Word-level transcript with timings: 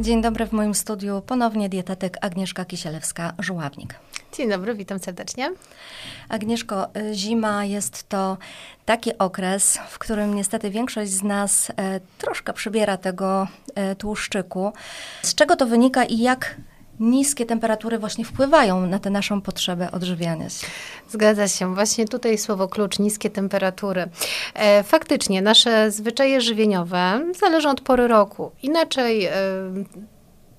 Dzień 0.00 0.22
dobry 0.22 0.46
w 0.46 0.52
moim 0.52 0.74
studiu 0.74 1.22
ponownie 1.26 1.68
dietetyk 1.68 2.18
Agnieszka 2.20 2.64
Kisielewska-Żuławnik. 2.64 3.94
Dzień 4.32 4.50
dobry, 4.50 4.74
witam 4.74 4.98
serdecznie. 4.98 5.52
Agnieszko, 6.28 6.88
zima 7.12 7.64
jest 7.64 8.08
to 8.08 8.38
taki 8.84 9.18
okres, 9.18 9.78
w 9.88 9.98
którym 9.98 10.34
niestety 10.34 10.70
większość 10.70 11.10
z 11.10 11.22
nas 11.22 11.70
e, 11.76 12.00
troszkę 12.18 12.52
przybiera 12.52 12.96
tego 12.96 13.48
e, 13.74 13.94
tłuszczyku. 13.94 14.72
Z 15.22 15.34
czego 15.34 15.56
to 15.56 15.66
wynika 15.66 16.04
i 16.04 16.18
jak 16.18 16.56
niskie 17.00 17.46
temperatury 17.46 17.98
właśnie 17.98 18.24
wpływają 18.24 18.86
na 18.86 18.98
tę 18.98 19.10
naszą 19.10 19.40
potrzebę 19.40 19.90
odżywiania 19.92 20.48
się. 20.50 20.66
Zgadza 21.08 21.48
się. 21.48 21.74
Właśnie 21.74 22.08
tutaj 22.08 22.38
słowo 22.38 22.68
klucz, 22.68 22.98
niskie 22.98 23.30
temperatury. 23.30 24.08
E, 24.54 24.82
faktycznie 24.82 25.42
nasze 25.42 25.90
zwyczaje 25.90 26.40
żywieniowe 26.40 27.32
zależą 27.40 27.70
od 27.70 27.80
pory 27.80 28.08
roku. 28.08 28.50
Inaczej 28.62 29.24
e, 29.24 29.32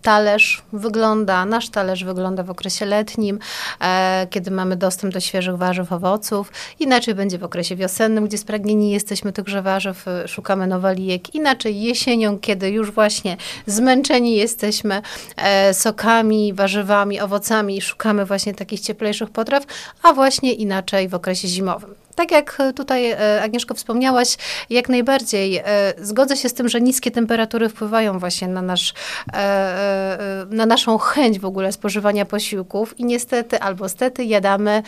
talerz 0.02 0.62
wygląda, 0.74 1.46
nasz 1.46 1.70
talerz 1.70 2.04
wygląda 2.04 2.44
w 2.44 2.50
okresie 2.50 2.86
letnim, 2.86 3.40
e, 3.82 4.28
kiedy 4.30 4.52
mamy 4.52 4.76
dostęp 4.76 5.14
do 5.14 5.20
świeżych 5.20 5.58
warzyw, 5.58 5.92
owoców. 5.92 6.52
Inaczej 6.80 7.16
będzie 7.16 7.38
w 7.38 7.44
okresie 7.44 7.76
wiosennym, 7.76 8.28
gdzie 8.28 8.38
spragnieni 8.38 8.92
jesteśmy 8.92 9.34
tychże 9.34 9.62
warzyw, 9.62 10.08
e, 10.08 10.28
szukamy 10.28 10.68
nowalijek. 10.68 11.36
Inaczej 11.36 11.82
jesienią, 11.82 12.40
kiedy 12.40 12.70
już 12.70 12.92
właśnie 12.92 13.38
zmęczeni 13.66 14.36
jesteśmy 14.36 15.02
e, 15.36 15.73
sokami, 15.73 16.54
warzywami, 16.54 17.20
owocami 17.20 17.78
i 17.78 17.82
szukamy 17.82 18.26
właśnie 18.26 18.54
takich 18.54 18.80
cieplejszych 18.80 19.30
potraw, 19.30 19.64
a 20.04 20.14
właśnie 20.14 20.54
inaczej 20.54 21.09
w 21.09 21.16
okresie 21.16 21.48
zimowym. 21.48 22.07
Tak 22.18 22.32
jak 22.32 22.58
tutaj 22.76 23.12
e, 23.12 23.42
Agnieszko 23.42 23.74
wspomniałaś, 23.74 24.38
jak 24.70 24.90
najbardziej 24.90 25.58
e, 25.58 25.64
zgodzę 26.02 26.38
się 26.38 26.50
z 26.50 26.54
tym, 26.54 26.70
że 26.70 26.82
niskie 26.82 27.12
temperatury 27.12 27.70
wpływają 27.70 28.20
właśnie 28.20 28.48
na, 28.48 28.62
nasz, 28.62 28.94
e, 29.34 30.46
na 30.50 30.66
naszą 30.66 30.98
chęć 30.98 31.40
w 31.40 31.46
ogóle 31.46 31.72
spożywania 31.72 32.26
posiłków 32.26 33.00
i 33.00 33.06
niestety 33.06 33.59
albo 33.59 33.90
stety 33.90 34.24
jadamy 34.24 34.84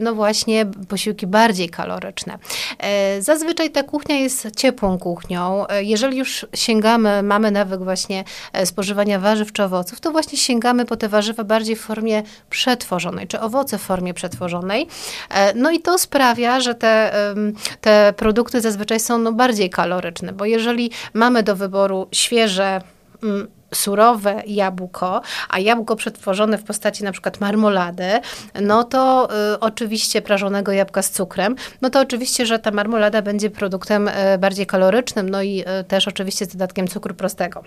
no 0.00 0.14
właśnie 0.14 0.66
posiłki 0.88 1.26
bardziej 1.26 1.68
kaloryczne. 1.68 2.38
Zazwyczaj 3.20 3.70
ta 3.70 3.82
kuchnia 3.82 4.16
jest 4.16 4.48
ciepłą 4.56 4.98
kuchnią. 4.98 5.66
Jeżeli 5.80 6.18
już 6.18 6.46
sięgamy, 6.54 7.22
mamy 7.22 7.50
nawyk 7.50 7.84
właśnie 7.84 8.24
spożywania 8.64 9.18
warzyw 9.18 9.52
czy 9.52 9.64
owoców, 9.64 10.00
to 10.00 10.10
właśnie 10.10 10.38
sięgamy 10.38 10.84
po 10.84 10.96
te 10.96 11.08
warzywa 11.08 11.44
bardziej 11.44 11.76
w 11.76 11.80
formie 11.80 12.22
przetworzonej, 12.50 13.26
czy 13.26 13.40
owoce 13.40 13.78
w 13.78 13.82
formie 13.82 14.14
przetworzonej. 14.14 14.88
No 15.54 15.70
i 15.70 15.80
to 15.80 15.98
sprawia, 15.98 16.27
sprawia, 16.28 16.60
że 16.60 16.74
te, 16.74 17.12
te 17.80 18.12
produkty 18.16 18.60
zazwyczaj 18.60 19.00
są 19.00 19.18
no 19.18 19.32
bardziej 19.32 19.70
kaloryczne, 19.70 20.32
bo 20.32 20.44
jeżeli 20.44 20.90
mamy 21.14 21.42
do 21.42 21.56
wyboru 21.56 22.08
świeże, 22.12 22.80
mm, 23.22 23.48
surowe 23.74 24.42
jabłko, 24.46 25.22
a 25.48 25.58
jabłko 25.58 25.96
przetworzone 25.96 26.58
w 26.58 26.64
postaci 26.64 27.04
na 27.04 27.12
przykład 27.12 27.40
marmolady, 27.40 28.20
no 28.60 28.84
to 28.84 29.28
y, 29.54 29.60
oczywiście 29.60 30.22
prażonego 30.22 30.72
jabłka 30.72 31.02
z 31.02 31.10
cukrem, 31.10 31.56
no 31.82 31.90
to 31.90 32.00
oczywiście, 32.00 32.46
że 32.46 32.58
ta 32.58 32.70
marmolada 32.70 33.22
będzie 33.22 33.50
produktem 33.50 34.08
y, 34.08 34.38
bardziej 34.38 34.66
kalorycznym, 34.66 35.28
no 35.28 35.42
i 35.42 35.60
y, 35.80 35.84
też 35.84 36.08
oczywiście 36.08 36.44
z 36.44 36.48
dodatkiem 36.48 36.88
cukru 36.88 37.14
prostego. 37.14 37.62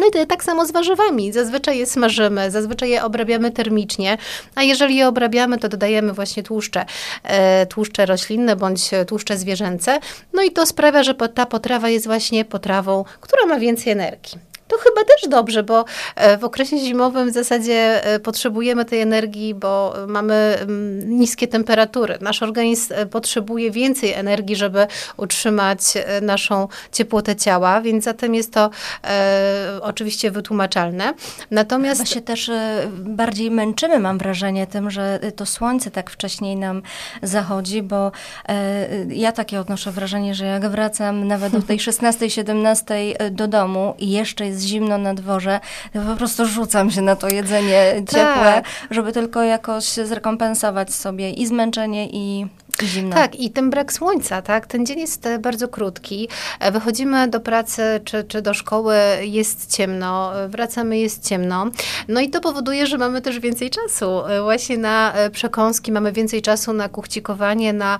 No 0.00 0.22
i 0.22 0.26
tak 0.26 0.44
samo 0.44 0.66
z 0.66 0.70
warzywami. 0.70 1.32
Zazwyczaj 1.32 1.78
je 1.78 1.86
smażymy, 1.86 2.50
zazwyczaj 2.50 2.90
je 2.90 3.04
obrabiamy 3.04 3.50
termicznie, 3.50 4.18
a 4.54 4.62
jeżeli 4.62 4.96
je 4.96 5.08
obrabiamy, 5.08 5.58
to 5.58 5.68
dodajemy 5.68 6.12
właśnie 6.12 6.42
tłuszcze, 6.42 6.84
e, 7.22 7.66
tłuszcze 7.66 8.06
roślinne 8.06 8.56
bądź 8.56 8.90
tłuszcze 9.06 9.36
zwierzęce. 9.38 9.98
No 10.32 10.42
i 10.42 10.50
to 10.50 10.66
sprawia, 10.66 11.02
że 11.02 11.14
ta 11.14 11.46
potrawa 11.46 11.88
jest 11.88 12.06
właśnie 12.06 12.44
potrawą, 12.44 13.04
która 13.20 13.46
ma 13.46 13.58
więcej 13.58 13.92
energii. 13.92 14.55
To 14.68 14.76
chyba 14.78 15.04
też 15.04 15.30
dobrze, 15.30 15.62
bo 15.62 15.84
e, 16.16 16.38
w 16.38 16.44
okresie 16.44 16.78
zimowym 16.78 17.30
w 17.30 17.34
zasadzie 17.34 18.04
e, 18.04 18.20
potrzebujemy 18.20 18.84
tej 18.84 19.00
energii, 19.00 19.54
bo 19.54 19.94
mamy 20.06 20.34
mm, 20.34 21.18
niskie 21.18 21.48
temperatury. 21.48 22.18
Nasz 22.20 22.42
organizm 22.42 22.92
e, 22.96 23.06
potrzebuje 23.06 23.70
więcej 23.70 24.12
energii, 24.12 24.56
żeby 24.56 24.86
utrzymać 25.16 25.80
naszą 26.22 26.68
ciepłotę 26.92 27.36
ciała, 27.36 27.80
więc 27.80 28.04
zatem 28.04 28.34
jest 28.34 28.52
to 28.52 28.70
e, 29.04 29.78
oczywiście 29.82 30.30
wytłumaczalne. 30.30 31.14
Natomiast 31.50 32.00
Chyba 32.00 32.14
się 32.14 32.20
też 32.20 32.50
bardziej 32.98 33.50
męczymy, 33.50 33.98
mam 33.98 34.18
wrażenie, 34.18 34.66
tym, 34.66 34.90
że 34.90 35.20
to 35.36 35.46
słońce 35.46 35.90
tak 35.90 36.10
wcześniej 36.10 36.56
nam 36.56 36.82
zachodzi, 37.22 37.82
bo 37.82 38.12
e, 38.48 38.88
ja 39.08 39.32
takie 39.32 39.60
odnoszę 39.60 39.92
wrażenie, 39.92 40.34
że 40.34 40.44
jak 40.44 40.68
wracam 40.68 41.26
nawet 41.26 41.52
do 41.52 41.62
tej 41.62 41.78
16-17 41.88 43.30
do 43.30 43.48
domu 43.48 43.94
i 43.98 44.10
jeszcze 44.10 44.46
jest 44.46 44.55
jest 44.56 44.66
zimno 44.68 44.98
na 44.98 45.14
dworze, 45.14 45.60
to 45.92 46.00
po 46.00 46.16
prostu 46.16 46.46
rzucam 46.46 46.90
się 46.90 47.02
na 47.02 47.16
to 47.16 47.28
jedzenie 47.28 48.02
ciepłe, 48.08 48.52
tak. 48.54 48.64
żeby 48.90 49.12
tylko 49.12 49.42
jakoś 49.42 49.84
zrekompensować 49.84 50.94
sobie 50.94 51.30
i 51.30 51.46
zmęczenie, 51.46 52.08
i 52.10 52.46
Zimno. 52.82 53.14
Tak, 53.14 53.34
i 53.34 53.50
ten 53.50 53.70
brak 53.70 53.92
słońca, 53.92 54.42
tak? 54.42 54.66
Ten 54.66 54.86
dzień 54.86 54.98
jest 54.98 55.26
e, 55.26 55.38
bardzo 55.38 55.68
krótki. 55.68 56.28
E, 56.60 56.72
wychodzimy 56.72 57.28
do 57.28 57.40
pracy 57.40 57.82
czy, 58.04 58.24
czy 58.24 58.42
do 58.42 58.54
szkoły, 58.54 58.96
jest 59.20 59.76
ciemno, 59.76 60.40
e, 60.42 60.48
wracamy, 60.48 60.98
jest 60.98 61.28
ciemno. 61.28 61.66
No 62.08 62.20
i 62.20 62.30
to 62.30 62.40
powoduje, 62.40 62.86
że 62.86 62.98
mamy 62.98 63.22
też 63.22 63.40
więcej 63.40 63.70
czasu 63.70 64.22
właśnie 64.42 64.78
na 64.78 65.12
przekąski, 65.32 65.92
mamy 65.92 66.12
więcej 66.12 66.42
czasu 66.42 66.72
na 66.72 66.88
kuchcikowanie, 66.88 67.72
na 67.72 67.98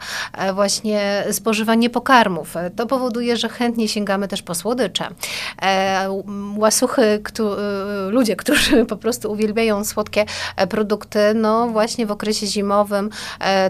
właśnie 0.55 1.25
spożywanie 1.33 1.91
pokarmów. 1.91 2.55
To 2.77 2.87
powoduje, 2.87 3.37
że 3.37 3.49
chętnie 3.49 3.89
sięgamy 3.89 4.29
też 4.29 4.43
po 4.43 4.55
słodycze. 4.55 5.09
Łasuchy, 6.57 7.21
kto, 7.25 7.57
ludzie, 8.11 8.37
którzy 8.47 8.85
po 8.85 8.97
prostu 8.97 9.33
uwielbiają 9.33 9.85
słodkie 9.85 10.25
produkty, 10.69 11.19
no 11.35 11.69
właśnie 11.69 12.07
w 12.07 12.11
okresie 12.11 12.47
zimowym 12.47 13.11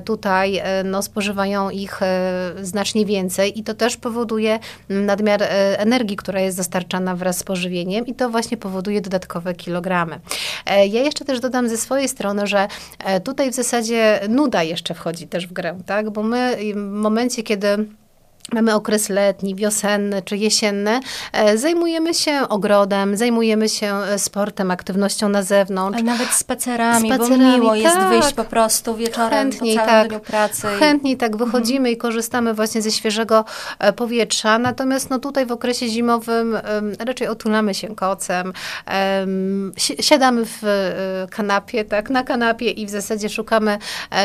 tutaj 0.04 0.62
no, 0.84 0.95
no, 0.96 1.02
spożywają 1.02 1.70
ich 1.70 2.02
e, 2.02 2.52
znacznie 2.62 3.06
więcej 3.06 3.58
i 3.58 3.62
to 3.62 3.74
też 3.74 3.96
powoduje 3.96 4.58
nadmiar 4.88 5.42
e, 5.42 5.78
energii, 5.78 6.16
która 6.16 6.40
jest 6.40 6.56
dostarczana 6.56 7.16
wraz 7.16 7.38
z 7.38 7.42
pożywieniem 7.42 8.06
i 8.06 8.14
to 8.14 8.30
właśnie 8.30 8.56
powoduje 8.56 9.00
dodatkowe 9.00 9.54
kilogramy. 9.54 10.20
E, 10.66 10.86
ja 10.86 11.02
jeszcze 11.02 11.24
też 11.24 11.40
dodam 11.40 11.68
ze 11.68 11.76
swojej 11.76 12.08
strony, 12.08 12.46
że 12.46 12.68
tutaj 13.24 13.50
w 13.50 13.54
zasadzie 13.54 14.20
nuda 14.28 14.62
jeszcze 14.62 14.94
wchodzi 14.94 15.26
też 15.28 15.46
w 15.46 15.52
grę, 15.52 15.78
tak? 15.86 16.10
bo 16.10 16.22
my 16.22 16.56
w 16.74 16.76
momencie, 16.76 17.42
kiedy 17.42 17.86
Mamy 18.52 18.74
okres 18.74 19.08
letni, 19.08 19.54
wiosenny 19.54 20.22
czy 20.22 20.36
jesienny. 20.36 21.00
E, 21.32 21.58
zajmujemy 21.58 22.14
się 22.14 22.48
ogrodem, 22.48 23.16
zajmujemy 23.16 23.68
się 23.68 23.94
e, 23.94 24.18
sportem, 24.18 24.70
aktywnością 24.70 25.28
na 25.28 25.42
zewnątrz. 25.42 25.96
Ale 25.98 26.06
nawet 26.06 26.28
spacerami, 26.28 27.08
spacerami 27.08 27.44
bo 27.44 27.56
miło 27.56 27.70
tak. 27.70 27.80
jest 27.80 27.98
wyjść 27.98 28.32
po 28.32 28.44
prostu 28.44 28.96
wieczorem 28.96 29.30
Chętniej, 29.30 29.76
po 29.76 29.84
całym 29.84 30.00
tak. 30.00 30.08
dniu 30.08 30.20
pracy. 30.20 30.66
Chętniej 30.78 31.16
tak 31.16 31.36
wychodzimy 31.36 31.78
mhm. 31.78 31.94
i 31.94 31.96
korzystamy 31.96 32.54
właśnie 32.54 32.82
ze 32.82 32.90
świeżego 32.90 33.44
e, 33.78 33.92
powietrza. 33.92 34.58
Natomiast 34.58 35.10
no 35.10 35.18
tutaj 35.18 35.46
w 35.46 35.52
okresie 35.52 35.88
zimowym 35.88 36.58
raczej 36.98 37.28
otulamy 37.28 37.74
się 37.74 37.94
kocem, 37.94 38.52
siadamy 40.00 40.42
w 40.44 40.62
kanapie, 41.30 41.84
tak, 41.84 42.10
na 42.10 42.22
kanapie 42.22 42.70
i 42.70 42.86
w 42.86 42.90
zasadzie 42.90 43.28
szukamy 43.28 43.78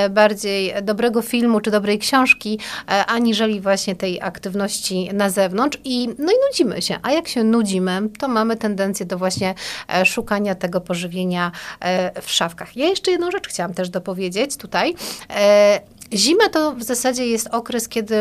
bardziej 0.09 0.73
dobrego 0.81 1.21
filmu 1.21 1.59
czy 1.59 1.71
dobrej 1.71 1.99
książki, 1.99 2.59
aniżeli 3.07 3.61
właśnie 3.61 3.95
tej 3.95 4.10
aktywności 4.19 5.09
na 5.13 5.29
zewnątrz 5.29 5.77
i, 5.83 6.07
no 6.07 6.31
i 6.31 6.35
nudzimy 6.49 6.81
się. 6.81 6.97
A 7.03 7.11
jak 7.11 7.27
się 7.27 7.43
nudzimy, 7.43 8.09
to 8.19 8.27
mamy 8.27 8.57
tendencję 8.57 9.05
do 9.05 9.17
właśnie 9.17 9.55
e, 9.93 10.05
szukania 10.05 10.55
tego 10.55 10.81
pożywienia 10.81 11.51
e, 11.79 12.21
w 12.21 12.31
szafkach. 12.31 12.77
Ja 12.77 12.87
jeszcze 12.87 13.11
jedną 13.11 13.31
rzecz 13.31 13.47
chciałam 13.47 13.73
też 13.73 13.89
dopowiedzieć 13.89 14.57
tutaj. 14.57 14.95
E, 15.29 15.81
zima 16.13 16.49
to 16.49 16.71
w 16.71 16.83
zasadzie 16.83 17.27
jest 17.27 17.47
okres, 17.47 17.87
kiedy 17.87 18.15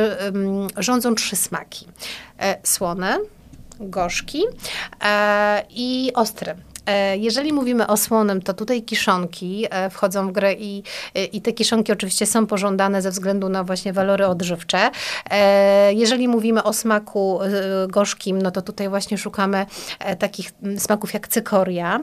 rządzą 0.77 1.15
trzy 1.15 1.37
smaki. 1.37 1.87
Słone, 2.63 3.19
gorzki 3.81 4.43
i 5.71 6.13
ostre. 6.15 6.57
E, 6.87 7.17
jeżeli 7.17 7.53
mówimy 7.53 7.87
o 7.87 7.97
słonym, 7.97 8.43
to 8.43 8.55
tutaj 8.55 8.83
kiszonki 8.83 9.67
e, 9.71 9.91
wchodzą 9.91 10.29
w 10.29 10.33
grę 10.33 10.53
i, 10.53 10.83
e, 11.15 11.25
i 11.25 11.41
te 11.41 11.53
kiszonki 11.53 11.93
oczywiście 11.93 12.27
są 12.27 12.47
pożądane 12.47 13.03
ze 13.03 13.11
względu 13.11 13.49
na 13.49 13.65
właśnie 13.65 13.93
walory 13.93 14.27
odżywcze. 14.27 14.91
Jeżeli 15.91 16.29
mówimy 16.29 16.63
o 16.63 16.73
smaku 16.73 17.41
gorzkim, 17.89 18.43
no 18.43 18.51
to 18.51 18.63
tutaj 18.63 18.89
właśnie 18.89 19.19
szukamy 19.19 19.67
takich 20.19 20.53
smaków 20.79 21.15
jak 21.15 21.29
cykoria. 21.29 22.01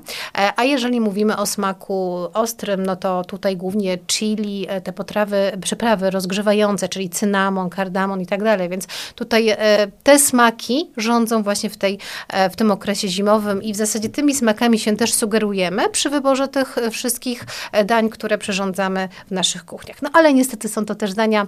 A 0.56 0.64
jeżeli 0.64 1.02
mówimy 1.02 1.38
o 1.38 1.46
smaku 1.46 2.28
ostrym, 2.34 2.86
no 2.86 2.96
to 2.96 3.24
tutaj 3.24 3.58
głównie 3.58 3.98
chili, 4.08 4.68
te 4.84 4.94
potrawy, 4.94 5.52
przyprawy 5.62 6.10
rozgrzewające, 6.10 6.90
czyli 6.90 7.10
cynamon, 7.10 7.70
kardamon 7.70 8.22
i 8.22 8.26
tak 8.26 8.44
dalej. 8.44 8.70
Więc 8.70 8.88
tutaj 9.16 9.56
te 10.04 10.20
smaki 10.20 10.92
rządzą 10.98 11.44
właśnie 11.44 11.70
w, 11.70 11.78
tej, 11.78 12.00
w 12.52 12.56
tym 12.56 12.72
okresie 12.72 13.08
zimowym 13.08 13.64
i 13.64 13.74
w 13.74 13.78
zasadzie 13.78 14.10
tymi 14.10 14.36
smakami 14.36 14.67
się 14.75 14.98
też 14.98 15.14
sugerujemy 15.14 15.90
przy 15.90 16.10
wyborze 16.10 16.48
tych 16.48 16.75
wszystkich 16.92 17.46
dań, 17.86 18.10
które 18.10 18.38
przyrządzamy 18.38 19.10
w 19.28 19.31
naszych 19.31 19.66
kuchniach. 19.66 20.02
No 20.02 20.10
ale 20.14 20.34
niestety 20.34 20.69
są 20.69 20.86
to 20.86 20.96
też 20.96 21.14
dania 21.14 21.48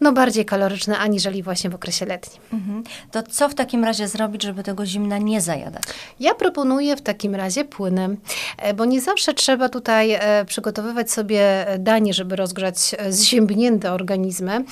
no 0.00 0.12
bardziej 0.12 0.44
kaloryczne 0.44 0.98
aniżeli 0.98 1.42
właśnie 1.42 1.70
w 1.70 1.74
okresie 1.74 2.06
letnim. 2.06 2.42
Mhm. 2.52 2.84
To 3.10 3.22
co 3.22 3.48
w 3.48 3.54
takim 3.54 3.84
razie 3.84 4.08
zrobić, 4.08 4.42
żeby 4.42 4.62
tego 4.62 4.86
zimna 4.86 5.18
nie 5.18 5.40
zajadać? 5.40 5.82
Ja 6.20 6.34
proponuję 6.34 6.96
w 6.96 7.02
takim 7.02 7.34
razie 7.34 7.64
płyny, 7.64 8.16
e, 8.58 8.74
bo 8.74 8.84
nie 8.84 9.00
zawsze 9.00 9.34
trzeba 9.34 9.68
tutaj 9.68 10.12
e, 10.12 10.44
przygotowywać 10.44 11.10
sobie 11.10 11.66
danie, 11.78 12.14
żeby 12.14 12.36
rozgrzać 12.36 12.94
e, 12.98 13.12
zziębnięte 13.12 13.92
organizmy. 13.92 14.64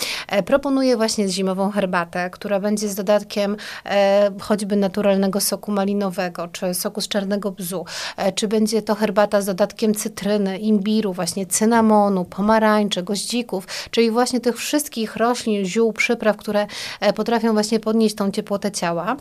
Proponuję 0.46 0.96
właśnie 0.96 1.28
zimową 1.28 1.70
herbatę, 1.70 2.30
która 2.30 2.60
będzie 2.60 2.88
z 2.88 2.94
dodatkiem 2.94 3.56
choćby 4.40 4.76
naturalnego 4.76 5.40
soku 5.40 5.72
malinowego, 5.72 6.48
czy 6.48 6.74
soku 6.74 7.00
z 7.00 7.08
czarnego 7.08 7.50
bzu, 7.50 7.84
czy 8.34 8.48
będzie 8.48 8.82
to 8.82 8.94
herbata 8.94 9.40
z 9.40 9.46
dodatkiem 9.46 9.94
cytryny, 9.94 10.58
imbiru, 10.58 11.12
właśnie 11.12 11.46
cynamonu, 11.46 12.24
pomarańczy, 12.24 13.02
goździków, 13.02 13.66
czyli 13.90 14.10
właśnie 14.10 14.40
tych 14.40 14.56
wszystkich 14.56 15.13
roślin, 15.16 15.64
ziół, 15.64 15.92
przypraw, 15.92 16.36
które 16.36 16.66
potrafią 17.14 17.52
właśnie 17.52 17.80
podnieść 17.80 18.14
tą 18.14 18.30
ciepłotę 18.30 18.72
ciała. 18.72 19.16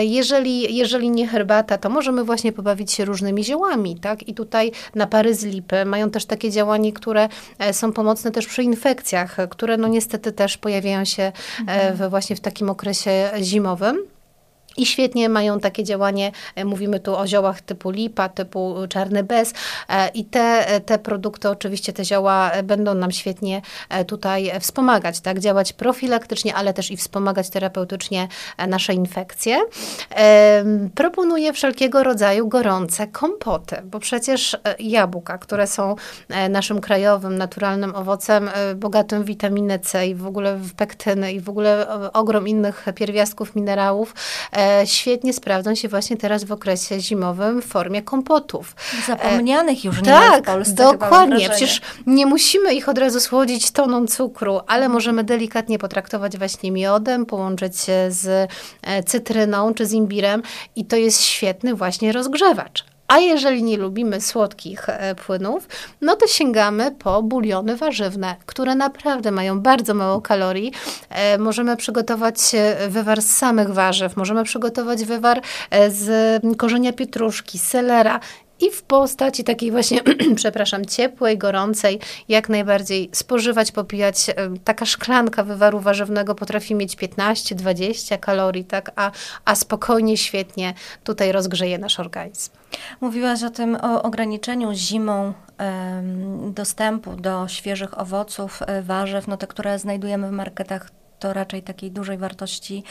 Jeżeli, 0.00 0.76
jeżeli 0.76 1.10
nie 1.10 1.26
herbata, 1.26 1.78
to 1.78 1.90
możemy 1.90 2.24
właśnie 2.24 2.52
pobawić 2.52 2.92
się 2.92 3.04
różnymi 3.04 3.44
ziołami, 3.44 4.00
tak? 4.00 4.28
I 4.28 4.34
tutaj 4.34 4.72
napary 4.94 5.34
z 5.34 5.44
lipy 5.44 5.84
mają 5.84 6.10
też 6.10 6.24
takie 6.24 6.50
działanie, 6.50 6.92
które 6.92 7.28
e, 7.58 7.72
są 7.72 7.92
pomocne 7.92 8.30
też 8.30 8.46
przy 8.46 8.62
infekcjach, 8.62 9.36
które 9.50 9.76
no 9.76 9.88
niestety 9.88 10.32
też 10.32 10.58
pojawiają 10.58 11.04
się 11.04 11.22
e, 11.22 11.32
mhm. 11.58 11.96
w, 11.96 12.10
właśnie 12.10 12.36
w 12.36 12.40
takim 12.40 12.70
okresie 12.70 13.30
zimowym. 13.40 14.11
I 14.76 14.86
świetnie 14.86 15.28
mają 15.28 15.60
takie 15.60 15.84
działanie, 15.84 16.32
e, 16.54 16.64
mówimy 16.64 17.00
tu 17.00 17.16
o 17.16 17.26
ziołach 17.26 17.60
typu 17.60 17.90
lipa, 17.90 18.28
typu 18.28 18.76
czarny 18.88 19.24
bez. 19.24 19.52
E, 19.88 20.08
i 20.08 20.24
te, 20.24 20.68
e, 20.68 20.80
te 20.80 20.98
produkty, 20.98 21.48
oczywiście 21.48 21.92
te 21.92 22.04
zioła 22.04 22.50
będą 22.64 22.94
nam 22.94 23.12
świetnie 23.12 23.62
tutaj 24.06 24.52
wspomagać, 24.60 25.20
tak, 25.20 25.38
działać 25.38 25.72
profilaktycznie, 25.72 26.54
ale 26.54 26.74
też 26.74 26.90
i 26.90 26.96
wspomagać 26.96 27.50
terapeutycznie 27.50 28.28
nasze 28.68 28.94
infekcje. 28.94 29.60
Proponuję 30.94 31.52
wszelkiego 31.52 32.02
rodzaju 32.02 32.48
gorące 32.48 33.06
kompoty, 33.06 33.76
bo 33.84 34.00
przecież 34.00 34.56
jabłka, 34.78 35.38
które 35.38 35.66
są 35.66 35.96
naszym 36.50 36.80
krajowym, 36.80 37.38
naturalnym 37.38 37.94
owocem, 37.94 38.50
bogatym 38.76 39.22
w 39.22 39.26
witaminę 39.26 39.78
C 39.78 40.06
i 40.06 40.14
w 40.14 40.26
ogóle 40.26 40.56
w 40.56 40.74
pektyny 40.74 41.32
i 41.32 41.40
w 41.40 41.48
ogóle 41.48 41.86
ogrom 42.12 42.48
innych 42.48 42.86
pierwiastków, 42.94 43.56
minerałów, 43.56 44.14
E, 44.52 44.61
świetnie 44.84 45.32
sprawdzą 45.32 45.74
się 45.74 45.88
właśnie 45.88 46.16
teraz 46.16 46.44
w 46.44 46.52
okresie 46.52 47.00
zimowym 47.00 47.62
w 47.62 47.64
formie 47.64 48.02
kompotów. 48.02 48.76
Zapomnianych 49.06 49.84
już 49.84 49.96
nie 49.96 50.04
tak, 50.04 50.42
w 50.42 50.46
Polsce. 50.46 50.74
dokładnie. 50.74 51.48
Przecież 51.48 51.80
nie 52.06 52.26
musimy 52.26 52.74
ich 52.74 52.88
od 52.88 52.98
razu 52.98 53.20
słodzić 53.20 53.70
toną 53.70 54.06
cukru, 54.06 54.60
ale 54.66 54.88
możemy 54.88 55.24
delikatnie 55.24 55.78
potraktować 55.78 56.38
właśnie 56.38 56.72
miodem, 56.72 57.26
połączyć 57.26 57.80
się 57.80 58.06
z 58.10 58.50
e, 58.82 59.02
cytryną 59.02 59.74
czy 59.74 59.86
z 59.86 59.92
imbirem 59.92 60.42
i 60.76 60.84
to 60.84 60.96
jest 60.96 61.22
świetny 61.22 61.74
właśnie 61.74 62.12
rozgrzewacz. 62.12 62.91
A 63.12 63.18
jeżeli 63.18 63.62
nie 63.62 63.76
lubimy 63.76 64.20
słodkich 64.20 64.88
e, 64.88 65.14
płynów, 65.14 65.68
no 66.00 66.16
to 66.16 66.26
sięgamy 66.26 66.90
po 66.90 67.22
buliony 67.22 67.76
warzywne, 67.76 68.36
które 68.46 68.74
naprawdę 68.74 69.30
mają 69.30 69.60
bardzo 69.60 69.94
mało 69.94 70.20
kalorii. 70.20 70.72
E, 71.10 71.38
możemy 71.38 71.76
przygotować 71.76 72.36
wywar 72.88 73.22
z 73.22 73.36
samych 73.36 73.70
warzyw, 73.70 74.16
możemy 74.16 74.44
przygotować 74.44 75.04
wywar 75.04 75.42
e, 75.70 75.90
z 75.90 76.42
korzenia 76.56 76.92
pietruszki, 76.92 77.58
selera 77.58 78.20
i 78.60 78.70
w 78.70 78.82
postaci 78.82 79.44
takiej 79.44 79.70
właśnie, 79.70 80.00
przepraszam, 80.36 80.84
ciepłej, 80.84 81.38
gorącej, 81.38 82.00
jak 82.28 82.48
najbardziej 82.48 83.10
spożywać, 83.12 83.72
popijać. 83.72 84.26
Taka 84.64 84.86
szklanka 84.86 85.44
wywaru 85.44 85.80
warzywnego 85.80 86.34
potrafi 86.34 86.74
mieć 86.74 86.96
15-20 86.96 88.20
kalorii, 88.20 88.64
tak, 88.64 88.90
a, 88.96 89.10
a 89.44 89.54
spokojnie, 89.54 90.16
świetnie 90.16 90.74
tutaj 91.04 91.32
rozgrzeje 91.32 91.78
nasz 91.78 92.00
organizm. 92.00 92.61
Mówiłaś 93.00 93.42
o 93.42 93.50
tym, 93.50 93.74
o 93.74 94.02
ograniczeniu 94.02 94.72
zimą 94.72 95.32
dostępu 96.54 97.16
do 97.16 97.48
świeżych 97.48 98.00
owoców, 98.00 98.62
e, 98.66 98.82
warzyw, 98.82 99.28
no 99.28 99.36
te, 99.36 99.46
które 99.46 99.78
znajdujemy 99.78 100.28
w 100.28 100.32
marketach 100.32 100.90
to 101.22 101.32
raczej 101.32 101.62
takiej 101.62 101.90
dużej 101.90 102.18
wartości 102.18 102.84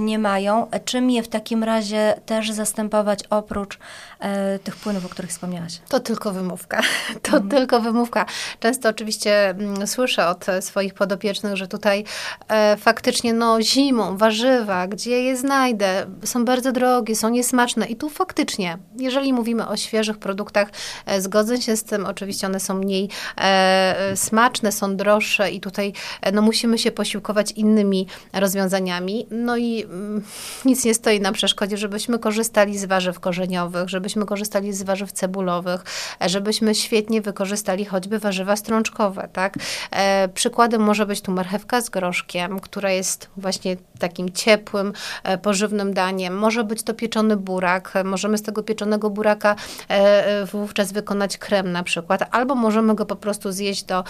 nie 0.00 0.18
mają. 0.18 0.66
Czym 0.84 1.10
je 1.10 1.22
w 1.22 1.28
takim 1.28 1.64
razie 1.64 2.14
też 2.26 2.50
zastępować 2.50 3.20
oprócz 3.30 3.78
e, 4.20 4.58
tych 4.58 4.76
płynów, 4.76 5.06
o 5.06 5.08
których 5.08 5.30
wspomniałaś? 5.30 5.80
To 5.88 6.00
tylko 6.00 6.32
wymówka. 6.32 6.80
To 7.22 7.32
mhm. 7.32 7.48
tylko 7.48 7.80
wymówka. 7.80 8.26
Często 8.60 8.88
oczywiście 8.88 9.48
m, 9.48 9.60
mm, 9.60 9.86
słyszę 9.86 10.26
od 10.26 10.46
swoich 10.60 10.94
podopiecznych, 10.94 11.56
że 11.56 11.68
tutaj 11.68 12.04
e, 12.48 12.76
faktycznie 12.76 13.34
no 13.34 13.62
zimą 13.62 14.16
warzywa, 14.16 14.86
gdzie 14.86 15.22
je 15.22 15.36
znajdę, 15.36 16.06
są 16.24 16.44
bardzo 16.44 16.72
drogie, 16.72 17.16
są 17.16 17.28
niesmaczne 17.28 17.86
i 17.86 17.96
tu 17.96 18.10
faktycznie, 18.10 18.78
jeżeli 18.96 19.32
mówimy 19.32 19.68
o 19.68 19.76
świeżych 19.76 20.18
produktach, 20.18 20.68
e, 21.06 21.20
zgodzę 21.20 21.62
się 21.62 21.76
z 21.76 21.84
tym, 21.84 22.06
oczywiście 22.06 22.46
one 22.46 22.60
są 22.60 22.74
mniej 22.74 23.08
e, 23.40 24.12
smaczne, 24.16 24.72
są 24.72 24.96
droższe 24.96 25.50
i 25.50 25.60
tutaj 25.60 25.92
e, 26.22 26.32
no 26.32 26.42
musimy 26.42 26.78
się 26.78 26.92
posiłkować 26.92 27.52
innymi 27.52 27.73
innymi 27.74 28.06
rozwiązaniami. 28.32 29.26
No 29.30 29.56
i 29.56 29.82
mm, 29.82 30.24
nic 30.64 30.84
nie 30.84 30.94
stoi 30.94 31.20
na 31.20 31.32
przeszkodzie, 31.32 31.76
żebyśmy 31.76 32.18
korzystali 32.18 32.78
z 32.78 32.84
warzyw 32.84 33.20
korzeniowych, 33.20 33.88
żebyśmy 33.88 34.26
korzystali 34.26 34.72
z 34.72 34.82
warzyw 34.82 35.12
cebulowych, 35.12 35.84
żebyśmy 36.26 36.74
świetnie 36.74 37.20
wykorzystali 37.22 37.84
choćby 37.84 38.18
warzywa 38.18 38.56
strączkowe, 38.56 39.28
tak? 39.32 39.54
E, 39.90 40.28
przykładem 40.28 40.82
może 40.82 41.06
być 41.06 41.20
tu 41.20 41.32
marchewka 41.32 41.80
z 41.80 41.90
groszkiem, 41.90 42.60
która 42.60 42.90
jest 42.90 43.28
właśnie 43.36 43.76
takim 43.98 44.32
ciepłym, 44.32 44.92
e, 45.24 45.38
pożywnym 45.38 45.94
daniem. 45.94 46.38
Może 46.38 46.64
być 46.64 46.82
to 46.82 46.94
pieczony 46.94 47.36
burak. 47.36 47.92
Możemy 48.04 48.38
z 48.38 48.42
tego 48.42 48.62
pieczonego 48.62 49.10
buraka 49.10 49.56
e, 49.88 50.46
wówczas 50.46 50.92
wykonać 50.92 51.38
krem 51.38 51.72
na 51.72 51.82
przykład, 51.82 52.28
albo 52.30 52.54
możemy 52.54 52.94
go 52.94 53.06
po 53.06 53.16
prostu 53.16 53.52
zjeść 53.52 53.84
do, 53.84 54.04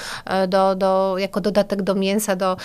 do, 0.48 0.74
do, 0.74 1.14
jako 1.18 1.40
dodatek 1.40 1.82
do 1.82 1.94
mięsa, 1.94 2.36
do 2.36 2.56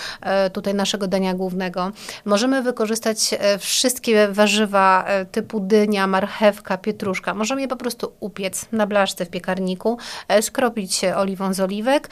tutaj 0.54 0.74
naszego 0.74 0.89
naszego 0.90 1.08
dania 1.08 1.34
głównego. 1.34 1.92
Możemy 2.26 2.62
wykorzystać 2.62 3.36
e, 3.40 3.58
wszystkie 3.58 4.28
warzywa 4.28 5.04
e, 5.08 5.26
typu 5.26 5.60
dynia, 5.60 6.08
marchewka, 6.08 6.78
pietruszka. 6.78 7.34
Możemy 7.34 7.62
je 7.62 7.68
po 7.68 7.76
prostu 7.76 8.12
upiec 8.20 8.66
na 8.72 8.88
blaszce 8.88 9.26
w 9.26 9.30
piekarniku, 9.30 9.98
e, 10.28 10.42
skropić 10.42 11.02
oliwą 11.16 11.54
z 11.54 11.60
oliwek, 11.60 12.10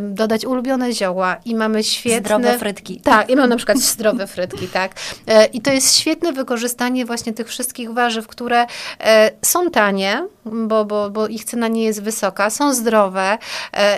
dodać 0.00 0.44
ulubione 0.44 0.92
zioła 0.92 1.36
i 1.44 1.54
mamy 1.54 1.84
świetne... 1.84 2.20
Zdrowe 2.20 2.58
frytki. 2.58 3.00
Tak, 3.00 3.30
i 3.30 3.36
mamy 3.36 3.48
na 3.48 3.56
przykład 3.56 3.78
zdrowe 3.92 4.26
frytki, 4.26 4.68
tak. 4.68 4.92
I 5.52 5.60
to 5.60 5.72
jest 5.72 5.96
świetne 5.96 6.32
wykorzystanie 6.32 7.06
właśnie 7.06 7.32
tych 7.32 7.48
wszystkich 7.48 7.92
warzyw, 7.92 8.26
które 8.26 8.66
są 9.42 9.70
tanie, 9.70 10.26
bo, 10.44 10.84
bo, 10.84 11.10
bo 11.10 11.28
ich 11.28 11.44
cena 11.44 11.68
nie 11.68 11.84
jest 11.84 12.02
wysoka, 12.02 12.50
są 12.50 12.74
zdrowe 12.74 13.38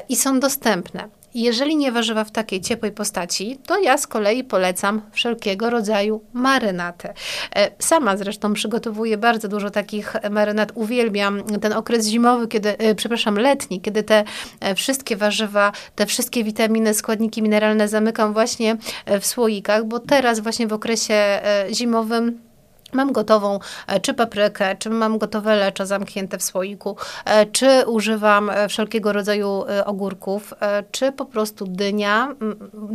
i 0.09 0.17
są 0.17 0.41
dostępne. 0.41 1.22
Jeżeli 1.35 1.77
nie 1.77 1.93
warzywa 1.93 2.25
w 2.25 2.31
takiej 2.31 2.61
ciepłej 2.61 2.93
postaci, 2.93 3.59
to 3.67 3.79
ja 3.79 3.99
z 3.99 4.07
kolei 4.07 4.45
polecam 4.45 5.03
wszelkiego 5.13 5.71
rodzaju 5.71 6.25
marynaty. 6.33 7.09
E, 7.57 7.71
sama 7.79 8.17
zresztą 8.17 8.53
przygotowuję 8.53 9.19
bardzo 9.19 9.49
dużo 9.49 9.71
takich 9.71 10.15
marynat. 10.31 10.73
Uwielbiam 10.75 11.43
ten 11.45 11.73
okres 11.73 12.07
zimowy, 12.07 12.49
kiedy, 12.49 12.79
e, 12.79 12.95
przepraszam, 12.95 13.39
letni, 13.39 13.81
kiedy 13.81 14.03
te 14.03 14.25
e, 14.61 14.75
wszystkie 14.75 15.17
warzywa, 15.17 15.73
te 15.95 16.07
wszystkie 16.07 16.45
witaminy, 16.45 16.95
składniki 16.95 17.43
mineralne 17.43 17.89
zamykam 17.89 18.33
właśnie 18.33 18.77
w 19.21 19.27
słoikach, 19.27 19.85
bo 19.85 19.99
teraz 19.99 20.41
właśnie 20.41 20.67
w 20.67 20.73
okresie 20.73 21.41
zimowym 21.71 22.52
Mam 22.93 23.13
gotową 23.13 23.59
e, 23.87 24.01
czy 24.01 24.15
paprykę, 24.15 24.77
czy 24.77 24.91
mam 24.91 25.19
gotowe 25.19 25.57
leczo 25.57 25.87
zamknięte 25.87 26.39
w 26.39 26.43
słoiku, 26.43 26.97
e, 27.25 27.47
czy 27.47 27.85
używam 27.87 28.51
e, 28.51 28.69
wszelkiego 28.69 29.13
rodzaju 29.13 29.65
ogórków, 29.85 30.55
czy 30.91 31.13
po 31.13 31.25
prostu 31.25 31.67
dynia, 31.67 32.35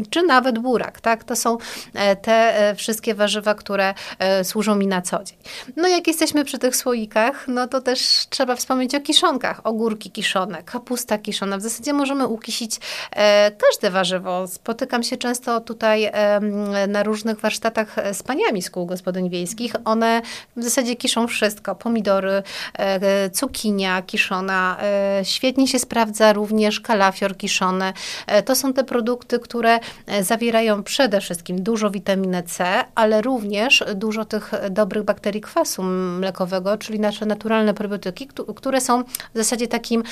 czy 0.09 0.23
nawet 0.23 0.59
burak. 0.59 1.01
Tak? 1.01 1.23
To 1.23 1.35
są 1.35 1.57
te 2.21 2.73
wszystkie 2.77 3.15
warzywa, 3.15 3.55
które 3.55 3.93
służą 4.43 4.75
mi 4.75 4.87
na 4.87 5.01
co 5.01 5.23
dzień. 5.23 5.37
No 5.75 5.87
jak 5.87 6.07
jesteśmy 6.07 6.45
przy 6.45 6.57
tych 6.57 6.75
słoikach, 6.75 7.47
no 7.47 7.67
to 7.67 7.81
też 7.81 8.27
trzeba 8.29 8.55
wspomnieć 8.55 8.95
o 8.95 8.99
kiszonkach. 8.99 9.61
Ogórki 9.63 10.11
kiszone, 10.11 10.63
kapusta 10.63 11.17
kiszona. 11.17 11.57
W 11.57 11.61
zasadzie 11.61 11.93
możemy 11.93 12.27
ukisić 12.27 12.79
każde 13.57 13.91
warzywo. 13.91 14.47
Spotykam 14.47 15.03
się 15.03 15.17
często 15.17 15.61
tutaj 15.61 16.11
na 16.87 17.03
różnych 17.03 17.39
warsztatach 17.39 17.95
z 18.13 18.23
paniami 18.23 18.61
z 18.61 18.69
kół 18.69 18.85
gospodyń 18.85 19.29
wiejskich 19.29 19.75
One 19.87 20.21
w 20.55 20.63
zasadzie 20.63 20.95
kiszą 20.95 21.27
wszystko. 21.27 21.75
Pomidory, 21.75 22.43
cukinia 23.33 24.01
kiszona, 24.01 24.77
świetnie 25.23 25.67
się 25.67 25.79
sprawdza 25.79 26.33
również 26.33 26.79
kalafior 26.79 27.37
kiszony. 27.37 27.93
To 28.45 28.55
są 28.55 28.73
te 28.73 28.83
produkty, 28.83 29.39
które 29.39 29.79
zawierają 30.21 30.83
przede 30.83 31.21
wszystkim 31.21 31.63
dużo 31.63 31.89
witaminy 31.89 32.43
C, 32.43 32.83
ale 32.95 33.21
również 33.21 33.83
dużo 33.95 34.25
tych 34.25 34.51
dobrych 34.69 35.03
bakterii 35.03 35.41
kwasu 35.41 35.83
mlekowego, 35.83 36.77
czyli 36.77 36.99
nasze 36.99 37.25
naturalne 37.25 37.73
probiotyki, 37.73 38.27
które 38.55 38.81
są 38.81 39.03
w 39.03 39.37
zasadzie 39.37 39.67
takim 39.67 40.03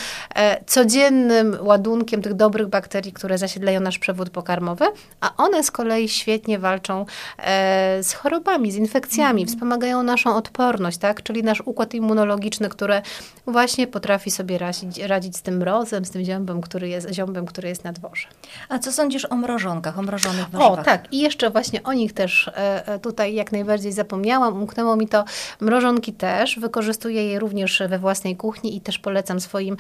codziennym 0.68 1.58
ładunkiem 1.62 2.22
tych 2.22 2.34
dobrych 2.34 2.68
bakterii, 2.68 3.14
które 3.14 3.38
zasiedlają 3.38 3.80
nasz 3.80 4.00
przewód 4.00 4.30
pokarmowy, 4.30 4.86
a 5.22 5.36
one 5.38 5.64
z 5.64 5.72
kolei 5.72 6.10
świetnie 6.10 6.60
walczą 6.60 7.06
e, 7.38 8.04
z 8.04 8.14
chorobami, 8.14 8.72
z 8.72 8.76
infekcjami, 8.76 9.42
mm. 9.42 9.54
Wspomagają 9.66 10.04
naszą 10.04 10.36
odporność, 10.36 10.98
tak? 10.98 11.24
czyli 11.24 11.44
nasz 11.44 11.62
układ 11.66 11.94
immunologiczny, 11.94 12.70
który 12.70 13.02
właśnie 13.48 13.88
potrafi 13.88 14.32
sobie 14.32 14.58
radzić, 14.58 14.98
radzić 15.00 15.38
z 15.38 15.42
tym 15.42 15.58
mrozem, 15.58 16.06
z 16.06 16.12
tym 16.12 16.24
ziąbem, 16.24 16.62
który 16.62 16.90
jest, 16.90 17.14
ziąbem, 17.14 17.46
który 17.46 17.70
jest 17.70 17.84
na 17.84 17.94
dworze. 17.94 18.28
A 18.70 18.80
co 18.80 18.92
sądzisz 18.92 19.26
o 19.26 19.36
mrożonkach, 19.36 20.00
o 20.00 20.02
mrożonych 20.02 20.50
warzywach? 20.50 20.80
O, 20.80 20.84
tak. 20.84 21.14
I 21.14 21.20
jeszcze 21.20 21.50
właśnie 21.50 21.84
o 21.84 21.94
nich 21.94 22.14
też 22.14 22.48
e, 22.48 22.88
e, 22.88 23.00
tutaj 23.00 23.34
jak 23.34 23.52
najbardziej 23.52 23.92
zapomniałam. 23.92 24.54
Umknęło 24.62 24.96
mi 24.96 25.08
to. 25.08 25.26
Mrożonki 25.60 26.14
też. 26.14 26.60
Wykorzystuję 26.60 27.28
je 27.28 27.40
również 27.40 27.84
we 27.90 28.00
własnej 28.00 28.36
kuchni 28.36 28.78
i 28.78 28.82
też 28.82 29.00
polecam 29.00 29.40
swoim 29.40 29.78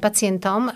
pacjentom. 0.00 0.70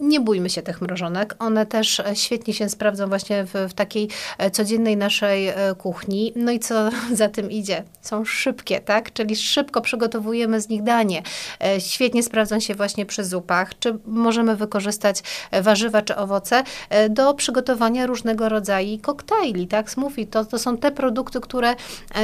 Nie 0.00 0.20
bójmy 0.20 0.50
się 0.50 0.62
tych 0.62 0.80
mrożonek. 0.80 1.36
One 1.38 1.66
też 1.66 2.02
świetnie 2.14 2.54
się 2.54 2.68
sprawdzą 2.68 3.08
właśnie 3.08 3.44
w, 3.44 3.54
w 3.68 3.74
takiej 3.74 4.08
e, 4.38 4.50
codziennej 4.50 4.96
naszej 4.96 5.48
e, 5.48 5.54
kuchni. 5.78 6.32
No 6.36 6.52
i 6.52 6.58
co 6.58 6.90
za 7.12 7.28
tym 7.28 7.50
idzie? 7.50 7.82
Są 8.00 8.24
szybkie, 8.24 8.80
tak? 8.80 9.12
Czyli 9.12 9.36
szybko 9.36 9.80
przygotowujemy 9.80 10.60
z 10.60 10.68
nich 10.68 10.82
danie. 10.82 11.22
E, 11.64 11.80
świetnie 11.80 12.22
sprawdzą 12.22 12.60
się 12.60 12.74
właśnie 12.74 13.06
przy 13.06 13.24
zupach, 13.24 13.78
czy 13.78 13.98
możemy 14.06 14.56
wykorzystać 14.56 15.22
warzywa 15.62 16.02
czy 16.02 16.16
owoce 16.16 16.62
do 17.10 17.34
przygotowania 17.34 18.06
różnego 18.06 18.48
rodzaju 18.48 18.98
koktajli, 19.02 19.66
tak? 19.66 19.90
Smoothie 19.90 20.26
to, 20.26 20.44
to 20.44 20.58
są 20.58 20.76
te 20.76 20.90
produkty, 20.90 21.40
które 21.40 21.74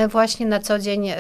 właśnie 0.08 0.46
na 0.46 0.60
co 0.60 0.78
dzień 0.78 1.12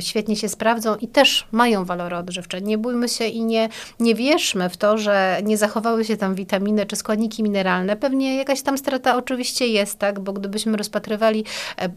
świetnie 0.00 0.36
się 0.36 0.48
sprawdzą 0.48 0.96
i 0.96 1.08
też 1.08 1.46
mają 1.52 1.84
walory 1.84 2.16
odżywcze. 2.16 2.60
Nie 2.60 2.78
bójmy 2.78 3.08
się 3.08 3.24
i 3.24 3.44
nie, 3.44 3.68
nie 4.00 4.14
wierzmy 4.14 4.68
w 4.68 4.76
to, 4.76 4.98
że 4.98 5.40
nie 5.44 5.56
zachowały 5.56 6.04
się 6.04 6.16
tam 6.16 6.34
witaminy 6.34 6.86
czy 6.86 6.96
składniki 6.96 7.42
mineralne. 7.42 7.96
Pewnie 7.96 8.36
jakaś 8.36 8.62
tam 8.62 8.78
strata 8.78 9.16
oczywiście 9.16 9.66
jest, 9.66 9.98
tak, 9.98 10.20
bo 10.20 10.32
gdybyśmy 10.32 10.76
rozpatrywali, 10.76 11.44
e, 11.76 11.88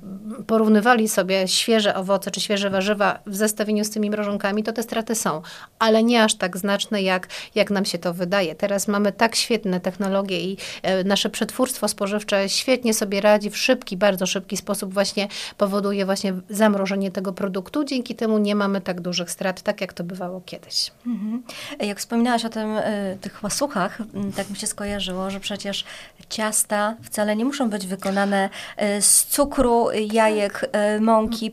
porównywali 0.47 1.09
sobie 1.09 1.47
świeże 1.47 1.90
owoce 1.95 2.31
czy 2.31 2.41
świeże 2.41 2.69
warzywa 2.69 3.19
w 3.25 3.35
zestawieniu 3.35 3.85
z 3.85 3.89
tymi 3.89 4.09
mrożonkami, 4.09 4.63
to 4.63 4.73
te 4.73 4.83
straty 4.83 5.15
są, 5.15 5.41
ale 5.79 6.03
nie 6.03 6.23
aż 6.23 6.35
tak 6.35 6.57
znaczne, 6.57 7.01
jak, 7.01 7.27
jak 7.55 7.71
nam 7.71 7.85
się 7.85 7.97
to 7.97 8.13
wydaje. 8.13 8.55
Teraz 8.55 8.87
mamy 8.87 9.11
tak 9.11 9.35
świetne 9.35 9.79
technologie 9.79 10.41
i 10.41 10.57
e, 10.81 11.03
nasze 11.03 11.29
przetwórstwo 11.29 11.87
spożywcze 11.87 12.49
świetnie 12.49 12.93
sobie 12.93 13.21
radzi 13.21 13.49
w 13.49 13.57
szybki, 13.57 13.97
bardzo 13.97 14.25
szybki 14.25 14.57
sposób 14.57 14.93
właśnie 14.93 15.27
powoduje 15.57 16.05
właśnie 16.05 16.33
zamrożenie 16.49 17.11
tego 17.11 17.33
produktu. 17.33 17.83
Dzięki 17.83 18.15
temu 18.15 18.37
nie 18.37 18.55
mamy 18.55 18.81
tak 18.81 19.01
dużych 19.01 19.31
strat, 19.31 19.61
tak 19.61 19.81
jak 19.81 19.93
to 19.93 20.03
bywało 20.03 20.41
kiedyś. 20.45 20.91
Mhm. 21.07 21.43
Jak 21.79 21.99
wspominałaś 21.99 22.45
o 22.45 22.49
tym, 22.49 22.77
e, 22.77 23.17
tych 23.21 23.43
łasuchach, 23.43 23.97
tak 24.35 24.49
mi 24.49 24.55
się 24.55 24.67
skojarzyło, 24.67 25.29
że 25.29 25.39
przecież 25.39 25.83
ciasta 26.29 26.95
wcale 27.03 27.35
nie 27.35 27.45
muszą 27.45 27.69
być 27.69 27.87
wykonane 27.87 28.49
e, 28.77 29.01
z 29.01 29.25
cukru, 29.25 29.87
jajek, 30.11 30.69
mąki 30.99 31.51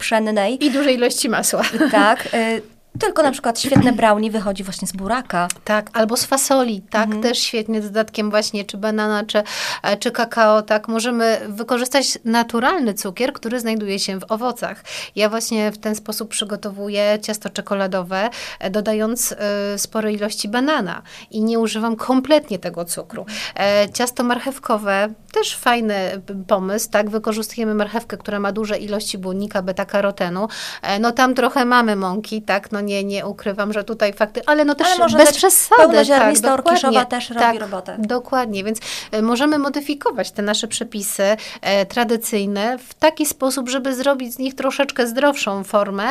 I 0.64 0.70
dużej 0.70 0.94
ilości 0.94 1.28
masła. 1.28 1.62
Tak. 1.90 2.28
Tylko 2.98 3.22
na 3.22 3.30
przykład 3.30 3.60
świetne 3.60 3.92
brownie 3.92 4.30
wychodzi 4.30 4.64
właśnie 4.64 4.88
z 4.88 4.92
buraka. 4.92 5.48
Tak, 5.64 5.90
albo 5.92 6.16
z 6.16 6.24
fasoli, 6.24 6.82
tak, 6.90 7.04
mhm. 7.04 7.22
też 7.22 7.38
świetnie 7.38 7.82
z 7.82 7.84
dodatkiem 7.84 8.30
właśnie 8.30 8.64
czy 8.64 8.76
banana, 8.76 9.24
czy, 9.24 9.42
e, 9.82 9.96
czy 9.96 10.10
kakao, 10.10 10.62
tak. 10.62 10.88
Możemy 10.88 11.40
wykorzystać 11.48 12.18
naturalny 12.24 12.94
cukier, 12.94 13.32
który 13.32 13.60
znajduje 13.60 13.98
się 13.98 14.20
w 14.20 14.32
owocach. 14.32 14.84
Ja 15.16 15.28
właśnie 15.28 15.72
w 15.72 15.78
ten 15.78 15.94
sposób 15.94 16.28
przygotowuję 16.28 17.18
ciasto 17.22 17.50
czekoladowe, 17.50 18.30
e, 18.60 18.70
dodając 18.70 19.32
y, 19.32 19.36
spore 19.78 20.12
ilości 20.12 20.48
banana 20.48 21.02
i 21.30 21.42
nie 21.42 21.58
używam 21.58 21.96
kompletnie 21.96 22.58
tego 22.58 22.84
cukru. 22.84 23.26
E, 23.56 23.88
ciasto 23.92 24.24
marchewkowe, 24.24 25.08
też 25.32 25.56
fajny 25.56 26.22
pomysł, 26.46 26.90
tak, 26.90 27.10
wykorzystujemy 27.10 27.74
marchewkę, 27.74 28.16
która 28.16 28.40
ma 28.40 28.52
duże 28.52 28.78
ilości 28.78 29.18
błonnika, 29.18 29.62
beta-karotenu. 29.62 30.48
E, 30.82 30.98
no 30.98 31.12
tam 31.12 31.34
trochę 31.34 31.64
mamy 31.64 31.96
mąki, 31.96 32.42
tak, 32.42 32.72
no 32.72 32.77
nie, 32.80 33.04
nie 33.04 33.26
ukrywam, 33.26 33.72
że 33.72 33.84
tutaj 33.84 34.12
fakty, 34.12 34.40
ale 34.46 34.64
no 34.64 34.74
też 34.74 34.86
ale 34.86 34.98
może 34.98 35.18
bez 35.18 35.36
przesady. 35.36 36.06
Tak, 36.42 36.52
orkiszowa 36.52 37.04
też 37.04 37.30
robi 37.30 37.40
tak, 37.40 37.60
robotę. 37.60 37.96
Dokładnie, 37.98 38.64
więc 38.64 38.78
e, 39.12 39.22
możemy 39.22 39.58
modyfikować 39.58 40.30
te 40.30 40.42
nasze 40.42 40.68
przepisy 40.68 41.22
e, 41.60 41.86
tradycyjne 41.86 42.78
w 42.78 42.94
taki 42.94 43.26
sposób, 43.26 43.68
żeby 43.68 43.94
zrobić 43.94 44.34
z 44.34 44.38
nich 44.38 44.54
troszeczkę 44.54 45.06
zdrowszą 45.06 45.64
formę, 45.64 46.04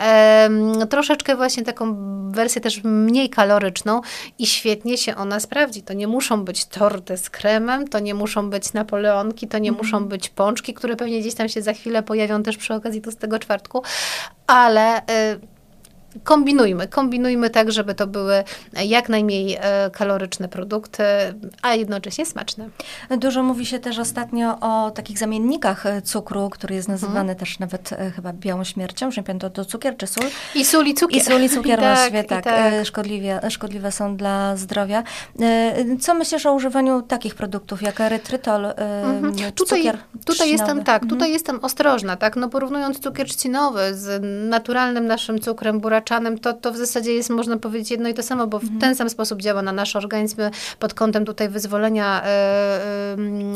e, 0.00 0.48
troszeczkę 0.90 1.36
właśnie 1.36 1.62
taką 1.62 1.96
wersję 2.30 2.60
też 2.60 2.80
mniej 2.84 3.30
kaloryczną 3.30 4.00
i 4.38 4.46
świetnie 4.46 4.98
się 4.98 5.16
ona 5.16 5.40
sprawdzi. 5.40 5.82
To 5.82 5.92
nie 5.92 6.08
muszą 6.08 6.44
być 6.44 6.66
torty 6.66 7.16
z 7.16 7.30
kremem, 7.30 7.88
to 7.88 7.98
nie 7.98 8.14
muszą 8.14 8.50
być 8.50 8.72
napoleonki, 8.72 9.48
to 9.48 9.58
nie 9.58 9.68
mm. 9.68 9.78
muszą 9.78 10.04
być 10.04 10.28
pączki, 10.28 10.74
które 10.74 10.96
pewnie 10.96 11.20
gdzieś 11.20 11.34
tam 11.34 11.48
się 11.48 11.62
za 11.62 11.72
chwilę 11.72 12.02
pojawią 12.02 12.42
też 12.42 12.56
przy 12.56 12.74
okazji 12.74 13.02
tego 13.18 13.38
czwartku, 13.38 13.82
ale 14.46 14.98
y, 14.98 15.53
kombinujmy, 16.24 16.88
kombinujmy 16.88 17.50
tak, 17.50 17.72
żeby 17.72 17.94
to 17.94 18.06
były 18.06 18.44
jak 18.84 19.08
najmniej 19.08 19.58
e, 19.60 19.90
kaloryczne 19.90 20.48
produkty, 20.48 21.02
a 21.62 21.74
jednocześnie 21.74 22.26
smaczne. 22.26 22.68
Dużo 23.18 23.42
mówi 23.42 23.66
się 23.66 23.78
też 23.78 23.98
ostatnio 23.98 24.60
o 24.60 24.90
takich 24.90 25.18
zamiennikach 25.18 25.86
e, 25.86 26.02
cukru, 26.02 26.50
który 26.50 26.74
jest 26.74 26.88
nazywany 26.88 27.14
hmm. 27.14 27.36
też 27.36 27.58
nawet 27.58 27.92
e, 27.92 28.10
chyba 28.10 28.32
białą 28.32 28.64
śmiercią, 28.64 29.10
że 29.10 29.22
to, 29.22 29.50
to 29.50 29.64
cukier 29.64 29.96
czy 29.96 30.06
sól? 30.06 30.24
I 30.54 30.64
sól 30.64 30.86
i 30.86 30.94
cukier. 30.94 31.22
I 31.22 31.24
sól 31.24 31.42
i 31.42 31.48
cukier 31.48 31.78
I 31.78 31.82
właściwie, 31.82 32.24
tak, 32.24 32.44
tak, 32.44 32.54
tak. 32.54 32.86
Szkodliwie, 32.86 33.40
szkodliwe 33.50 33.92
są 33.92 34.16
dla 34.16 34.56
zdrowia. 34.56 35.02
Co 36.00 36.14
myślisz 36.14 36.46
o 36.46 36.52
używaniu 36.52 37.02
takich 37.02 37.34
produktów, 37.34 37.82
jak 37.82 38.00
erytrytol, 38.00 38.66
mhm. 38.66 39.52
tutaj, 39.52 39.78
cukier 39.78 39.98
Tutaj 40.24 40.50
jestem, 40.50 40.84
tak, 40.84 41.02
mhm. 41.02 41.08
tutaj 41.08 41.32
jestem 41.32 41.64
ostrożna, 41.64 42.16
tak, 42.16 42.36
no 42.36 42.48
porównując 42.48 43.00
cukier 43.00 43.28
trzcinowy 43.28 43.94
z 43.94 44.22
naturalnym 44.50 45.06
naszym 45.06 45.40
cukrem 45.40 45.80
to, 46.42 46.52
to 46.52 46.72
w 46.72 46.76
zasadzie 46.76 47.14
jest, 47.14 47.30
można 47.30 47.56
powiedzieć, 47.56 47.90
jedno 47.90 48.08
i 48.08 48.14
to 48.14 48.22
samo, 48.22 48.46
bo 48.46 48.58
w 48.58 48.62
mhm. 48.62 48.80
ten 48.80 48.96
sam 48.96 49.10
sposób 49.10 49.42
działa 49.42 49.62
na 49.62 49.72
nasz 49.72 49.96
organizm 49.96 50.36
pod 50.78 50.94
kątem 50.94 51.24
tutaj 51.24 51.48
wyzwolenia 51.48 52.22
e, 52.22 52.26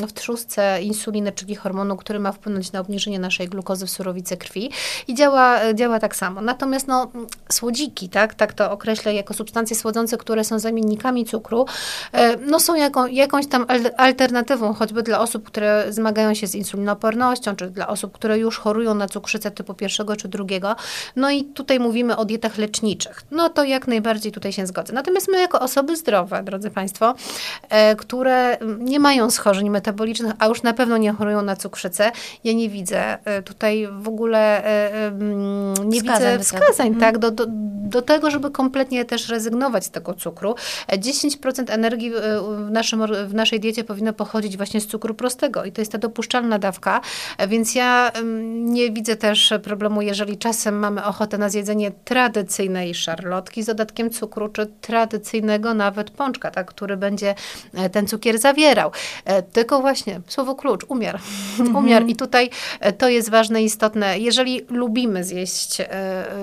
e, 0.02 0.07
w 0.07 0.12
trzustce 0.12 0.83
insuliny, 0.83 1.33
czyli 1.33 1.55
hormonu, 1.55 1.97
który 1.97 2.21
ma 2.21 2.33
wpłynąć 2.33 2.73
na 2.73 2.81
obniżenie 2.81 3.19
naszej 3.19 3.49
glukozy 3.49 3.87
w 3.87 3.90
surowicy 3.90 4.37
krwi 4.37 4.71
i 5.09 5.14
działa, 5.14 5.75
działa 5.75 5.99
tak 5.99 6.17
samo. 6.17 6.40
Natomiast 6.40 6.88
no, 6.88 7.11
słodziki, 7.52 8.09
tak, 8.09 8.35
tak 8.35 8.52
to 8.52 8.71
określę 8.71 9.14
jako 9.14 9.35
substancje 9.35 9.76
słodzące, 9.76 10.17
które 10.19 10.45
są 10.45 10.59
zamiennikami 10.59 11.25
cukru, 11.25 11.67
e, 12.12 12.37
no 12.37 12.61
są 12.61 12.75
jaką, 12.75 13.07
jakąś 13.07 13.47
tam 13.47 13.67
alternatywą, 13.97 14.75
choćby 14.75 15.02
dla 15.02 15.21
osób, 15.21 15.47
które 15.47 15.87
zmagają 15.88 16.35
się 16.35 16.47
z 16.47 16.55
insulinopornością, 16.55 17.57
czy 17.57 17.71
dla 17.71 17.88
osób, 17.88 18.12
które 18.12 18.38
już 18.38 18.59
chorują 18.59 18.95
na 18.95 19.09
cukrzycę 19.09 19.50
typu 19.50 19.75
pierwszego 19.75 20.17
czy 20.17 20.28
drugiego. 20.28 20.76
No 21.17 21.31
i 21.31 21.45
tutaj 21.45 21.81
mówimy 21.81 22.17
o 22.17 22.25
dietach 22.38 22.59
leczniczych. 22.59 23.23
No 23.30 23.49
to 23.49 23.64
jak 23.64 23.88
najbardziej 23.88 24.33
tutaj 24.33 24.52
się 24.52 24.66
zgodzę. 24.66 24.92
Natomiast 24.92 25.28
my 25.28 25.40
jako 25.40 25.61
osoby 25.61 25.97
zdrowe, 25.97 26.42
drodzy 26.42 26.71
Państwo, 26.71 27.14
e, 27.68 27.97
które 27.97 28.59
nie 28.78 29.00
mają 29.00 29.30
schorzeń 29.30 29.71
metabolicznych, 29.71 30.33
a 30.38 30.47
już 30.47 30.62
na 30.62 30.73
pewno 30.73 30.97
nie 30.97 31.12
chorują 31.12 31.42
na 31.42 31.57
cukrzycę, 31.57 32.12
ja 32.45 32.52
nie 32.52 32.68
widzę 32.68 33.25
e, 33.25 33.42
tutaj 33.42 33.88
w 34.00 34.09
ogóle 34.09 34.64
e, 34.64 35.12
nie 35.85 36.00
wskazań 36.00 36.33
widzę 36.33 36.45
wskazań 36.45 36.95
tak, 36.95 37.14
mhm. 37.14 37.21
do, 37.21 37.30
do, 37.30 37.47
do 37.88 38.02
tego, 38.02 38.30
żeby 38.30 38.50
kompletnie 38.50 39.04
też 39.04 39.28
rezygnować 39.28 39.85
z 39.85 39.90
tego 39.90 40.14
cukru. 40.14 40.54
10% 40.88 41.64
energii 41.68 42.12
w, 42.66 42.71
naszym, 42.71 43.07
w 43.26 43.35
naszej 43.35 43.61
diecie 43.61 43.85
powinno 43.85 44.12
pochodzić 44.12 44.57
właśnie 44.57 44.80
z 44.80 44.87
cukru 44.87 45.14
prostego 45.14 45.64
i 45.64 45.73
to 45.73 45.80
jest 45.80 45.92
ta 45.92 45.99
dopuszczalna 45.99 46.59
dawka, 46.59 47.00
więc 47.49 47.75
ja 47.75 48.12
nie 48.49 48.90
widzę 48.90 49.16
też 49.16 49.52
problemu, 49.62 50.02
jeżeli 50.02 50.38
czasem 50.38 50.78
mamy 50.78 51.04
ochotę 51.04 51.38
na 51.38 51.49
zjedzenie 51.49 51.90
tradycyjnej 52.32 52.94
szarlotki 52.94 53.62
z 53.62 53.66
dodatkiem 53.66 54.11
cukru, 54.11 54.49
czy 54.49 54.66
tradycyjnego 54.80 55.75
nawet 55.75 56.11
pączka, 56.11 56.50
tak, 56.50 56.66
który 56.66 56.97
będzie 56.97 57.35
e, 57.75 57.90
ten 57.90 58.06
cukier 58.06 58.38
zawierał. 58.38 58.90
E, 59.25 59.42
tylko 59.42 59.80
właśnie 59.80 60.20
słowo 60.26 60.54
klucz, 60.54 60.85
umiar. 60.88 61.18
Mhm. 61.58 61.76
umiar. 61.76 62.06
I 62.06 62.16
tutaj 62.16 62.50
e, 62.80 62.92
to 62.92 63.08
jest 63.08 63.30
ważne 63.30 63.62
i 63.62 63.64
istotne. 63.64 64.18
Jeżeli 64.18 64.61
lubimy 64.70 65.25
zjeść 65.25 65.78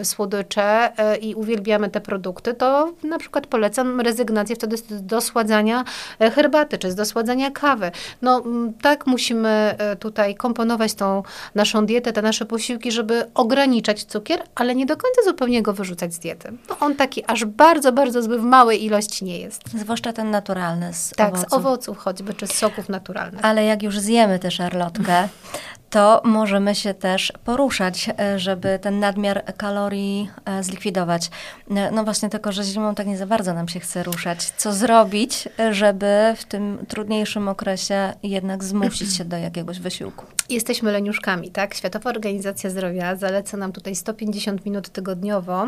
słodycze 0.03 0.91
i 1.21 1.35
uwielbiamy 1.35 1.89
te 1.89 2.01
produkty, 2.01 2.53
to 2.53 2.93
na 3.03 3.17
przykład 3.17 3.47
polecam 3.47 4.01
rezygnację 4.01 4.55
wtedy 4.55 4.77
z 4.77 4.83
dosładzania 4.89 5.83
herbaty, 6.19 6.77
czy 6.77 6.91
z 6.91 6.95
dosładzania 6.95 7.51
kawy. 7.51 7.91
No 8.21 8.43
tak 8.81 9.07
musimy 9.07 9.75
tutaj 9.99 10.35
komponować 10.35 10.93
tą 10.93 11.23
naszą 11.55 11.85
dietę, 11.85 12.13
te 12.13 12.21
nasze 12.21 12.45
posiłki, 12.45 12.91
żeby 12.91 13.23
ograniczać 13.33 14.03
cukier, 14.03 14.43
ale 14.55 14.75
nie 14.75 14.85
do 14.85 14.97
końca 14.97 15.21
zupełnie 15.25 15.61
go 15.61 15.73
wyrzucać 15.75 16.13
z 16.13 16.19
diety. 16.19 16.51
No 16.69 16.77
on 16.79 16.95
taki 16.95 17.25
aż 17.25 17.45
bardzo, 17.45 17.91
bardzo 17.91 18.21
zły 18.21 18.39
w 18.39 18.43
małej 18.43 18.83
ilości 18.85 19.25
nie 19.25 19.39
jest. 19.39 19.61
Zwłaszcza 19.79 20.13
ten 20.13 20.31
naturalny 20.31 20.93
z 20.93 21.09
tak, 21.09 21.33
owoców. 21.33 21.49
z 21.49 21.53
owoców 21.53 21.97
choćby, 21.97 22.33
czy 22.33 22.47
z 22.47 22.53
soków 22.53 22.89
naturalnych. 22.89 23.45
Ale 23.45 23.65
jak 23.65 23.83
już 23.83 23.99
zjemy 23.99 24.39
tę 24.39 24.51
szarlotkę, 24.51 25.27
to 25.95 26.21
możemy 26.23 26.75
się 26.75 26.93
też 26.93 27.33
poruszać, 27.43 28.09
e, 28.19 28.39
żeby 28.39 28.79
ten 28.81 28.99
nadmiar 28.99 29.43
kalorii 29.57 30.29
e, 30.45 30.63
zlikwidować. 30.63 31.29
E, 31.71 31.91
no 31.91 32.03
właśnie 32.03 32.29
tylko, 32.29 32.51
że 32.51 32.63
zimą 32.63 32.95
tak 32.95 33.07
nie 33.07 33.17
za 33.17 33.27
bardzo 33.27 33.53
nam 33.53 33.67
się 33.67 33.79
chce 33.79 34.03
ruszać. 34.03 34.43
Co 34.57 34.73
zrobić, 34.73 35.49
żeby 35.71 36.33
w 36.37 36.45
tym 36.45 36.85
trudniejszym 36.87 37.47
okresie 37.47 38.13
jednak 38.23 38.63
zmusić 38.63 39.15
się 39.15 39.25
do 39.25 39.37
jakiegoś 39.37 39.79
wysiłku? 39.79 40.25
Jesteśmy 40.49 40.91
leniuszkami, 40.91 41.51
tak? 41.51 41.75
Światowa 41.75 42.09
Organizacja 42.09 42.69
Zdrowia 42.69 43.15
zaleca 43.15 43.57
nam 43.57 43.71
tutaj 43.71 43.95
150 43.95 44.65
minut 44.65 44.89
tygodniowo, 44.89 45.67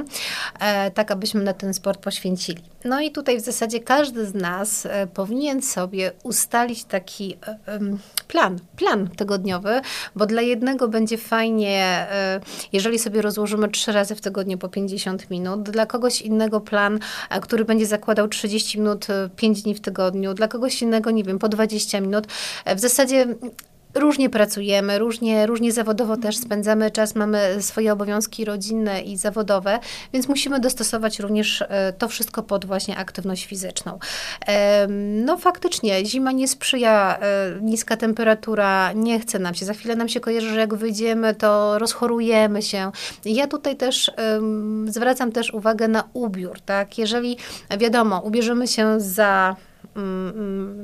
e, 0.60 0.92
tak 0.92 1.12
abyśmy 1.12 1.44
na 1.44 1.54
ten 1.54 1.74
sport 1.74 2.02
poświęcili. 2.02 2.62
No 2.86 3.02
i 3.02 3.12
tutaj 3.12 3.38
w 3.38 3.42
zasadzie 3.42 3.80
każdy 3.80 4.26
z 4.26 4.34
nas 4.34 4.86
e, 4.86 5.08
powinien 5.08 5.62
sobie 5.62 6.12
ustalić 6.24 6.84
taki 6.84 7.38
e, 7.48 7.80
plan, 8.28 8.60
plan 8.76 9.10
tygodniowy, 9.10 9.82
bo 10.16 10.26
dla 10.26 10.42
jednego 10.42 10.88
będzie 10.88 11.18
fajnie, 11.18 12.08
jeżeli 12.74 13.00
sobie 13.00 13.22
rozłożymy 13.22 13.70
trzy 13.70 13.92
razy 13.92 14.16
w 14.16 14.22
tygodniu 14.22 14.58
po 14.58 14.70
50 14.70 15.30
minut, 15.30 15.70
dla 15.70 15.86
kogoś 15.86 16.22
innego 16.22 16.62
plan, 16.62 17.00
który 17.42 17.66
będzie 17.66 17.86
zakładał 17.86 18.28
30 18.28 18.80
minut 18.80 19.08
5 19.36 19.62
dni 19.62 19.76
w 19.76 19.82
tygodniu, 19.82 20.34
dla 20.34 20.48
kogoś 20.48 20.82
innego, 20.82 21.12
nie 21.12 21.24
wiem, 21.24 21.40
po 21.40 21.50
20 21.50 22.02
minut. 22.02 22.28
W 22.76 22.80
zasadzie 22.80 23.26
różnie 24.00 24.30
pracujemy, 24.30 25.00
różnie, 25.00 25.46
różnie 25.46 25.72
zawodowo 25.72 26.18
też 26.18 26.38
spędzamy 26.38 26.92
czas, 26.92 27.16
mamy 27.16 27.58
swoje 27.60 27.94
obowiązki 27.94 28.46
rodzinne 28.46 29.02
i 29.02 29.18
zawodowe, 29.18 29.80
więc 30.14 30.28
musimy 30.28 30.60
dostosować 30.60 31.20
również 31.20 31.62
e, 31.62 31.94
to 31.98 32.08
wszystko 32.08 32.44
pod 32.44 32.66
właśnie 32.66 32.98
aktywność 32.98 33.46
fizyczną. 33.46 34.00
No 35.26 35.38
faktycznie, 35.38 36.06
zima 36.06 36.32
nie 36.32 36.48
sprzyja, 36.48 37.18
e, 37.20 37.62
niska 37.62 37.98
temperatura, 37.98 38.94
nie 38.94 39.20
chce 39.20 39.40
nam 39.40 39.56
się. 39.56 39.66
Za 39.66 39.74
chwilę 39.74 39.96
nam 39.96 40.10
się 40.10 40.20
kojarzy, 40.20 40.50
że 40.50 40.60
jak 40.60 40.76
wyjdziemy, 40.76 41.36
to 41.36 41.80
rozchorujemy 41.80 42.62
się. 42.62 42.92
Ja 43.26 43.48
tutaj 43.48 43.76
też 43.76 44.12
zwracam 44.86 45.32
też 45.32 45.54
uwagę 45.54 45.88
na 45.88 46.04
ubiór, 46.14 46.62
tak? 46.62 46.98
Jeżeli, 46.98 47.38
wiadomo, 47.78 48.20
ubierzemy 48.20 48.68
się 48.68 49.00
za 49.00 49.56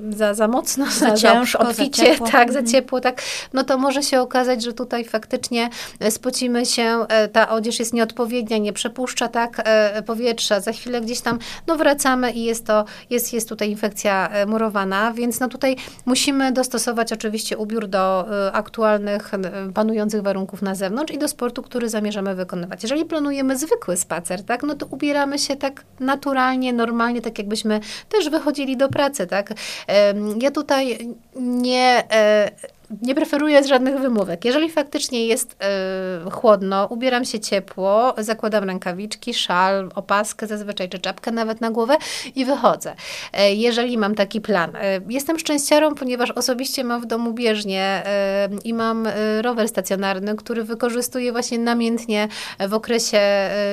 za, 0.09 0.33
za 0.33 0.47
mocno, 0.47 0.85
za, 0.85 0.91
za 0.91 1.15
ciężko, 1.15 1.59
obficie, 1.59 2.03
za 2.03 2.09
ciepło. 2.09 2.27
tak, 2.27 2.51
za 2.51 2.59
mhm. 2.59 2.65
ciepło, 2.65 2.99
tak, 2.99 3.21
no 3.53 3.63
to 3.63 3.77
może 3.77 4.03
się 4.03 4.21
okazać, 4.21 4.63
że 4.63 4.73
tutaj 4.73 5.05
faktycznie 5.05 5.69
e, 5.99 6.11
spocimy 6.11 6.65
się, 6.65 7.05
e, 7.09 7.27
ta 7.27 7.49
odzież 7.49 7.79
jest 7.79 7.93
nieodpowiednia, 7.93 8.57
nie 8.57 8.73
przepuszcza 8.73 9.27
tak 9.27 9.61
e, 9.65 10.03
powietrza, 10.03 10.59
za 10.59 10.71
chwilę 10.71 11.01
gdzieś 11.01 11.21
tam, 11.21 11.39
no 11.67 11.75
wracamy 11.75 12.31
i 12.31 12.43
jest 12.43 12.65
to, 12.65 12.85
jest, 13.09 13.33
jest 13.33 13.49
tutaj 13.49 13.69
infekcja 13.69 14.29
murowana, 14.47 15.13
więc 15.13 15.39
no 15.39 15.47
tutaj 15.47 15.75
musimy 16.05 16.51
dostosować 16.51 17.13
oczywiście 17.13 17.57
ubiór 17.57 17.87
do 17.87 18.25
aktualnych, 18.53 19.31
panujących 19.73 20.21
warunków 20.21 20.61
na 20.61 20.75
zewnątrz 20.75 21.13
i 21.13 21.17
do 21.17 21.27
sportu, 21.27 21.61
który 21.61 21.89
zamierzamy 21.89 22.35
wykonywać. 22.35 22.83
Jeżeli 22.83 23.05
planujemy 23.05 23.57
zwykły 23.57 23.97
spacer, 23.97 24.43
tak, 24.43 24.63
no 24.63 24.75
to 24.75 24.85
ubieramy 24.85 25.39
się 25.39 25.55
tak 25.55 25.85
naturalnie, 25.99 26.73
normalnie, 26.73 27.21
tak 27.21 27.37
jakbyśmy 27.37 27.79
też 28.09 28.29
wychodzili 28.29 28.77
do 28.77 28.89
pracy, 28.89 29.02
tak? 29.27 29.53
Ja 30.41 30.51
tutaj 30.51 30.99
nie 31.35 32.03
e, 32.11 32.51
nie 33.01 33.15
preferuję 33.15 33.63
żadnych 33.63 33.99
wymówek. 33.99 34.45
Jeżeli 34.45 34.69
faktycznie 34.69 35.25
jest 35.25 35.55
y, 36.27 36.31
chłodno, 36.31 36.87
ubieram 36.89 37.25
się 37.25 37.39
ciepło, 37.39 38.13
zakładam 38.17 38.63
rękawiczki, 38.63 39.33
szal, 39.33 39.89
opaskę 39.95 40.47
zazwyczaj, 40.47 40.89
czy 40.89 40.99
czapkę 40.99 41.31
nawet 41.31 41.61
na 41.61 41.71
głowę 41.71 41.97
i 42.35 42.45
wychodzę. 42.45 42.93
Y, 42.93 43.53
jeżeli 43.53 43.97
mam 43.97 44.15
taki 44.15 44.41
plan. 44.41 44.75
Y, 44.75 44.79
jestem 45.09 45.39
szczęściarą, 45.39 45.95
ponieważ 45.95 46.31
osobiście 46.31 46.83
mam 46.83 47.01
w 47.01 47.05
domu 47.05 47.33
bieżnię 47.33 48.03
i 48.63 48.73
mam 48.73 49.07
rower 49.41 49.69
stacjonarny, 49.69 50.35
który 50.35 50.63
wykorzystuję 50.63 51.31
właśnie 51.31 51.59
namiętnie 51.59 52.27
w 52.67 52.73
okresie 52.73 53.19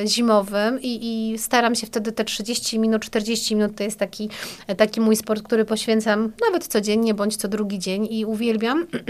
zimowym 0.07 0.81
i, 0.83 0.99
i 1.03 1.39
staram 1.39 1.75
się 1.75 1.87
wtedy 1.87 2.13
te 2.13 2.25
30 2.25 2.79
minut, 2.79 3.03
40 3.03 3.57
minut 3.57 3.77
to 3.77 3.85
jest 3.85 3.99
taki, 3.99 4.29
taki 4.77 5.01
mój 5.01 5.17
sport, 5.17 5.43
który 5.43 5.65
poświęcam 5.65 6.33
nawet 6.45 6.67
codziennie 6.67 7.15
bądź 7.15 7.37
co 7.37 7.49
drugi 7.49 7.79
dzień 7.79 8.09
i 8.11 8.25
uwielbiam. 8.25 8.87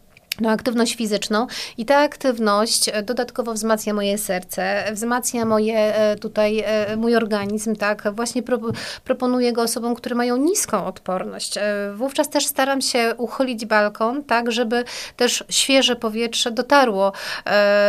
na 0.41 0.51
aktywność 0.51 0.95
fizyczną 0.95 1.47
i 1.77 1.85
ta 1.85 1.97
aktywność 1.97 2.89
e, 2.89 3.03
dodatkowo 3.03 3.53
wzmacnia 3.53 3.93
moje 3.93 4.17
serce, 4.17 4.83
wzmacnia 4.93 5.45
moje 5.45 5.95
e, 5.95 6.15
tutaj, 6.15 6.63
e, 6.65 6.95
mój 6.95 7.15
organizm, 7.15 7.75
tak, 7.75 8.13
właśnie 8.15 8.43
pro, 8.43 8.59
proponuję 9.03 9.53
go 9.53 9.61
osobom, 9.61 9.95
które 9.95 10.15
mają 10.15 10.37
niską 10.37 10.85
odporność. 10.85 11.55
Wówczas 11.95 12.29
też 12.29 12.45
staram 12.45 12.81
się 12.81 13.13
uchylić 13.17 13.65
balkon, 13.65 14.23
tak, 14.23 14.51
żeby 14.51 14.83
też 15.17 15.43
świeże 15.49 15.95
powietrze 15.95 16.51
dotarło 16.51 17.11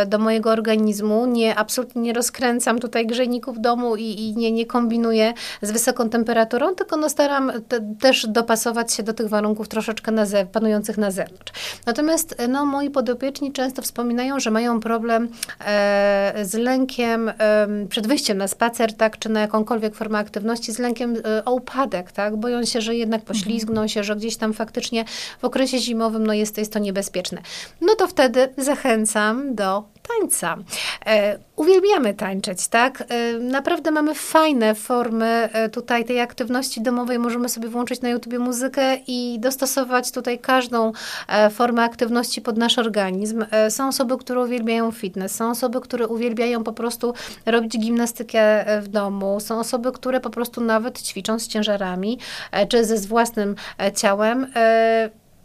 do 0.07 0.19
mojego 0.19 0.51
organizmu, 0.51 1.25
nie, 1.25 1.55
absolutnie 1.55 2.01
nie 2.01 2.13
rozkręcam 2.13 2.79
tutaj 2.79 3.07
grzejników 3.07 3.61
domu 3.61 3.95
i, 3.95 4.03
i 4.03 4.35
nie, 4.35 4.51
nie 4.51 4.65
kombinuję 4.65 5.33
z 5.61 5.71
wysoką 5.71 6.09
temperaturą, 6.09 6.75
tylko 6.75 6.97
no 6.97 7.09
staram 7.09 7.51
te, 7.67 7.95
też 8.01 8.27
dopasować 8.27 8.93
się 8.93 9.03
do 9.03 9.13
tych 9.13 9.29
warunków 9.29 9.67
troszeczkę 9.67 10.11
na 10.11 10.25
zew- 10.25 10.45
panujących 10.45 10.97
na 10.97 11.11
zewnątrz. 11.11 11.53
Natomiast 11.85 12.35
no, 12.47 12.65
moi 12.65 12.89
podopieczni 12.89 13.51
często 13.51 13.81
wspominają, 13.81 14.39
że 14.39 14.51
mają 14.51 14.79
problem 14.79 15.29
e, 15.65 16.33
z 16.41 16.53
lękiem 16.53 17.29
e, 17.29 17.33
przed 17.89 18.07
wyjściem 18.07 18.37
na 18.37 18.47
spacer, 18.47 18.93
tak, 18.93 19.19
czy 19.19 19.29
na 19.29 19.41
jakąkolwiek 19.41 19.95
formę 19.95 20.17
aktywności, 20.17 20.71
z 20.71 20.79
lękiem 20.79 21.15
e, 21.15 21.45
o 21.45 21.53
upadek, 21.53 22.11
tak, 22.11 22.35
boją 22.35 22.65
się, 22.65 22.81
że 22.81 22.95
jednak 22.95 23.21
poślizgną 23.21 23.87
się, 23.87 24.03
że 24.03 24.15
gdzieś 24.15 24.37
tam 24.37 24.53
faktycznie 24.53 25.05
w 25.41 25.45
okresie 25.45 25.77
zimowym 25.77 26.27
no, 26.27 26.33
jest, 26.33 26.57
jest 26.57 26.73
to 26.73 26.79
niebezpieczne. 26.79 27.41
No 27.81 27.95
to 27.95 28.07
wtedy 28.07 28.49
zachęcam 28.57 29.55
do 29.55 29.83
tańca. 30.07 30.57
E, 31.05 31.39
uwielbiamy 31.55 32.13
tańczyć, 32.13 32.67
tak? 32.67 33.03
E, 33.09 33.33
naprawdę 33.39 33.91
mamy 33.91 34.15
fajne 34.15 34.75
formy 34.75 35.25
e, 35.25 35.69
tutaj 35.69 36.05
tej 36.05 36.19
aktywności 36.21 36.81
domowej. 36.81 37.19
Możemy 37.19 37.49
sobie 37.49 37.69
włączyć 37.69 38.01
na 38.01 38.09
YouTube 38.09 38.39
muzykę 38.39 38.95
i 39.07 39.39
dostosować 39.39 40.11
tutaj 40.11 40.39
każdą 40.39 40.91
e, 41.27 41.49
formę 41.49 41.83
aktywności 41.83 42.41
pod 42.41 42.57
nasz 42.57 42.77
organizm. 42.77 43.45
E, 43.51 43.71
są 43.71 43.87
osoby, 43.87 44.17
które 44.17 44.39
uwielbiają 44.39 44.91
fitness, 44.91 45.35
są 45.35 45.49
osoby, 45.49 45.81
które 45.81 46.07
uwielbiają 46.07 46.63
po 46.63 46.73
prostu 46.73 47.13
robić 47.45 47.77
gimnastykę 47.79 48.67
e, 48.67 48.81
w 48.81 48.87
domu, 48.87 49.39
są 49.39 49.59
osoby, 49.59 49.91
które 49.91 50.19
po 50.19 50.29
prostu 50.29 50.61
nawet 50.61 51.01
ćwiczą 51.01 51.39
z 51.39 51.47
ciężarami, 51.47 52.19
czy 52.69 52.85
ze 52.85 52.97
własnym 53.07 53.55
ciałem 53.95 54.47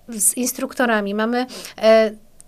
z 0.08 0.36
instruktorami. 0.36 1.14
Mamy 1.14 1.46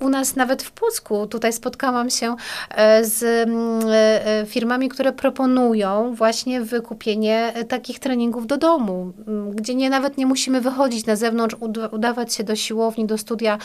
u 0.00 0.08
nas 0.08 0.36
nawet 0.36 0.62
w 0.62 0.70
Pucku, 0.70 1.26
tutaj 1.26 1.52
spotkałam 1.52 2.10
się 2.10 2.36
e, 2.70 3.04
z 3.04 3.22
mm, 3.22 3.88
e, 3.88 4.26
e, 4.40 4.46
firmami, 4.46 4.88
które 4.88 5.12
proponują 5.12 6.14
właśnie 6.14 6.60
wykupienie 6.60 7.52
takich 7.68 7.98
treningów 7.98 8.46
do 8.46 8.56
domu, 8.56 9.12
gdzie 9.54 9.74
nie 9.74 9.90
nawet 9.90 10.18
nie 10.18 10.26
musimy 10.26 10.60
wychodzić 10.60 11.06
na 11.06 11.16
zewnątrz, 11.16 11.56
udawać 11.92 12.34
się 12.34 12.44
do 12.44 12.56
siłowni, 12.56 13.06
do 13.06 13.18
studia 13.18 13.58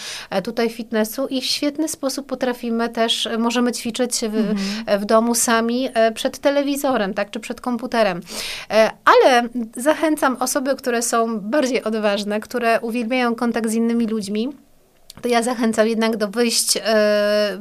tutaj 0.43 0.69
fitnessu 0.69 1.27
i 1.27 1.41
w 1.41 1.45
świetny 1.45 1.87
sposób 1.87 2.27
potrafimy 2.27 2.89
też, 2.89 3.29
możemy 3.37 3.71
ćwiczyć 3.71 4.19
w, 4.19 4.35
mhm. 4.35 4.57
w 4.99 5.05
domu 5.05 5.35
sami 5.35 5.89
przed 6.13 6.37
telewizorem, 6.37 7.13
tak, 7.13 7.31
czy 7.31 7.39
przed 7.39 7.61
komputerem. 7.61 8.21
Ale 9.05 9.49
zachęcam 9.77 10.37
osoby, 10.39 10.75
które 10.75 11.01
są 11.01 11.39
bardziej 11.39 11.83
odważne, 11.83 12.39
które 12.39 12.79
uwielbiają 12.81 13.35
kontakt 13.35 13.69
z 13.69 13.73
innymi 13.73 14.07
ludźmi, 14.07 14.49
to 15.21 15.27
ja 15.27 15.43
zachęcam 15.43 15.87
jednak 15.87 16.17
do 16.17 16.27
wyjść 16.27 16.77
e, 16.77 17.57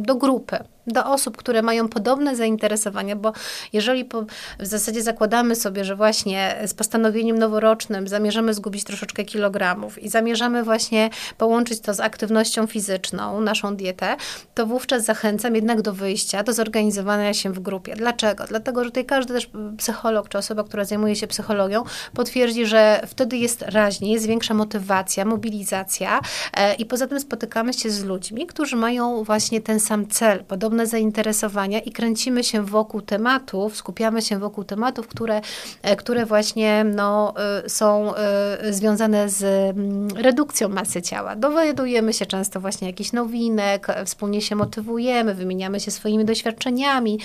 do 0.00 0.14
grupy 0.14 0.58
do 0.92 1.06
osób, 1.06 1.36
które 1.36 1.62
mają 1.62 1.88
podobne 1.88 2.36
zainteresowania, 2.36 3.16
bo 3.16 3.32
jeżeli 3.72 4.04
po, 4.04 4.22
w 4.58 4.66
zasadzie 4.66 5.02
zakładamy 5.02 5.56
sobie, 5.56 5.84
że 5.84 5.96
właśnie 5.96 6.56
z 6.66 6.74
postanowieniem 6.74 7.38
noworocznym 7.38 8.08
zamierzamy 8.08 8.54
zgubić 8.54 8.84
troszeczkę 8.84 9.24
kilogramów 9.24 10.02
i 10.02 10.08
zamierzamy 10.08 10.62
właśnie 10.64 11.10
połączyć 11.38 11.80
to 11.80 11.94
z 11.94 12.00
aktywnością 12.00 12.66
fizyczną, 12.66 13.40
naszą 13.40 13.76
dietę, 13.76 14.16
to 14.54 14.66
wówczas 14.66 15.04
zachęcam 15.04 15.54
jednak 15.54 15.82
do 15.82 15.92
wyjścia, 15.92 16.42
do 16.42 16.52
zorganizowania 16.52 17.34
się 17.34 17.52
w 17.52 17.60
grupie. 17.60 17.96
Dlaczego? 17.96 18.44
Dlatego, 18.48 18.84
że 18.84 18.90
tutaj 18.90 19.04
każdy 19.04 19.34
też 19.34 19.50
psycholog 19.78 20.28
czy 20.28 20.38
osoba, 20.38 20.64
która 20.64 20.84
zajmuje 20.84 21.16
się 21.16 21.26
psychologią, 21.26 21.84
potwierdzi, 22.14 22.66
że 22.66 23.02
wtedy 23.06 23.36
jest 23.36 23.62
raźniej, 23.62 24.12
jest 24.12 24.26
większa 24.26 24.54
motywacja, 24.54 25.24
mobilizacja 25.24 26.20
e, 26.54 26.74
i 26.74 26.86
poza 26.86 27.06
tym 27.06 27.20
spotykamy 27.20 27.72
się 27.72 27.90
z 27.90 28.04
ludźmi, 28.04 28.46
którzy 28.46 28.76
mają 28.76 29.24
właśnie 29.24 29.60
ten 29.60 29.80
sam 29.80 30.06
cel, 30.06 30.44
podobne 30.44 30.79
określone 30.80 30.86
zainteresowania 30.86 31.80
i 31.80 31.92
kręcimy 31.92 32.44
się 32.44 32.62
wokół 32.62 33.02
tematów, 33.02 33.76
skupiamy 33.76 34.22
się 34.22 34.38
wokół 34.38 34.64
tematów, 34.64 35.08
które, 35.08 35.40
e, 35.82 35.96
które 35.96 36.26
właśnie 36.26 36.84
no, 36.84 37.34
e, 37.36 37.68
są 37.68 38.14
e, 38.14 38.72
związane 38.72 39.28
z 39.28 39.42
mm, 39.42 40.08
redukcją 40.16 40.68
masy 40.68 41.02
ciała. 41.02 41.36
Dowiadujemy 41.36 42.12
się 42.12 42.26
często 42.26 42.60
właśnie 42.60 42.86
jakichś 42.88 43.12
nowinek, 43.12 43.86
wspólnie 44.04 44.40
się 44.40 44.56
motywujemy, 44.56 45.34
wymieniamy 45.34 45.80
się 45.80 45.90
swoimi 45.90 46.24
doświadczeniami, 46.24 47.18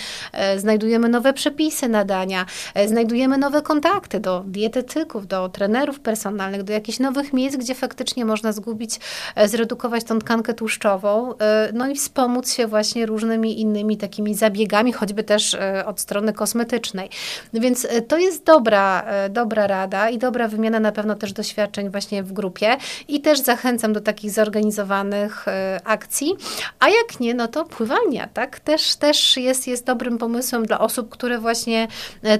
znajdujemy 0.57 1.09
nowe 1.09 1.33
przepisy 1.33 1.87
nadania, 1.87 2.45
znajdujemy 2.85 3.37
nowe 3.37 3.61
kontakty 3.61 4.19
do 4.19 4.43
dietetyków, 4.47 5.27
do 5.27 5.49
trenerów 5.49 5.99
personalnych, 5.99 6.63
do 6.63 6.73
jakichś 6.73 6.99
nowych 6.99 7.33
miejsc, 7.33 7.57
gdzie 7.57 7.75
faktycznie 7.75 8.25
można 8.25 8.51
zgubić, 8.51 8.99
zredukować 9.45 10.03
tą 10.03 10.19
tkankę 10.19 10.53
tłuszczową, 10.53 11.33
no 11.73 11.87
i 11.87 11.95
wspomóc 11.95 12.53
się 12.53 12.67
właśnie 12.67 13.05
różnymi 13.05 13.34
innymi 13.43 13.97
takimi 13.97 14.35
zabiegami, 14.35 14.93
choćby 14.93 15.23
też 15.23 15.57
od 15.85 15.99
strony 15.99 16.33
kosmetycznej. 16.33 17.09
Więc 17.53 17.87
to 18.07 18.17
jest 18.17 18.43
dobra, 18.43 19.05
dobra 19.29 19.67
rada 19.67 20.09
i 20.09 20.17
dobra 20.17 20.47
wymiana 20.47 20.79
na 20.79 20.91
pewno 20.91 21.15
też 21.15 21.33
doświadczeń 21.33 21.89
właśnie 21.89 22.23
w 22.23 22.33
grupie 22.33 22.77
i 23.07 23.21
też 23.21 23.39
zachęcam 23.39 23.93
do 23.93 24.01
takich 24.01 24.31
zorganizowanych 24.31 25.47
e, 25.47 25.79
akcji. 25.83 26.35
A 26.79 26.89
jak 26.89 27.19
nie, 27.19 27.33
no 27.33 27.47
to 27.47 27.65
pływalnia, 27.65 28.27
tak? 28.33 28.59
Też, 28.59 28.95
też 28.95 29.37
jest, 29.37 29.67
jest 29.67 29.85
dobrym 29.85 30.17
pomysłem 30.17 30.65
dla 30.65 30.79
osób, 30.79 31.09
które 31.09 31.39
właśnie 31.39 31.87
e, 32.23 32.39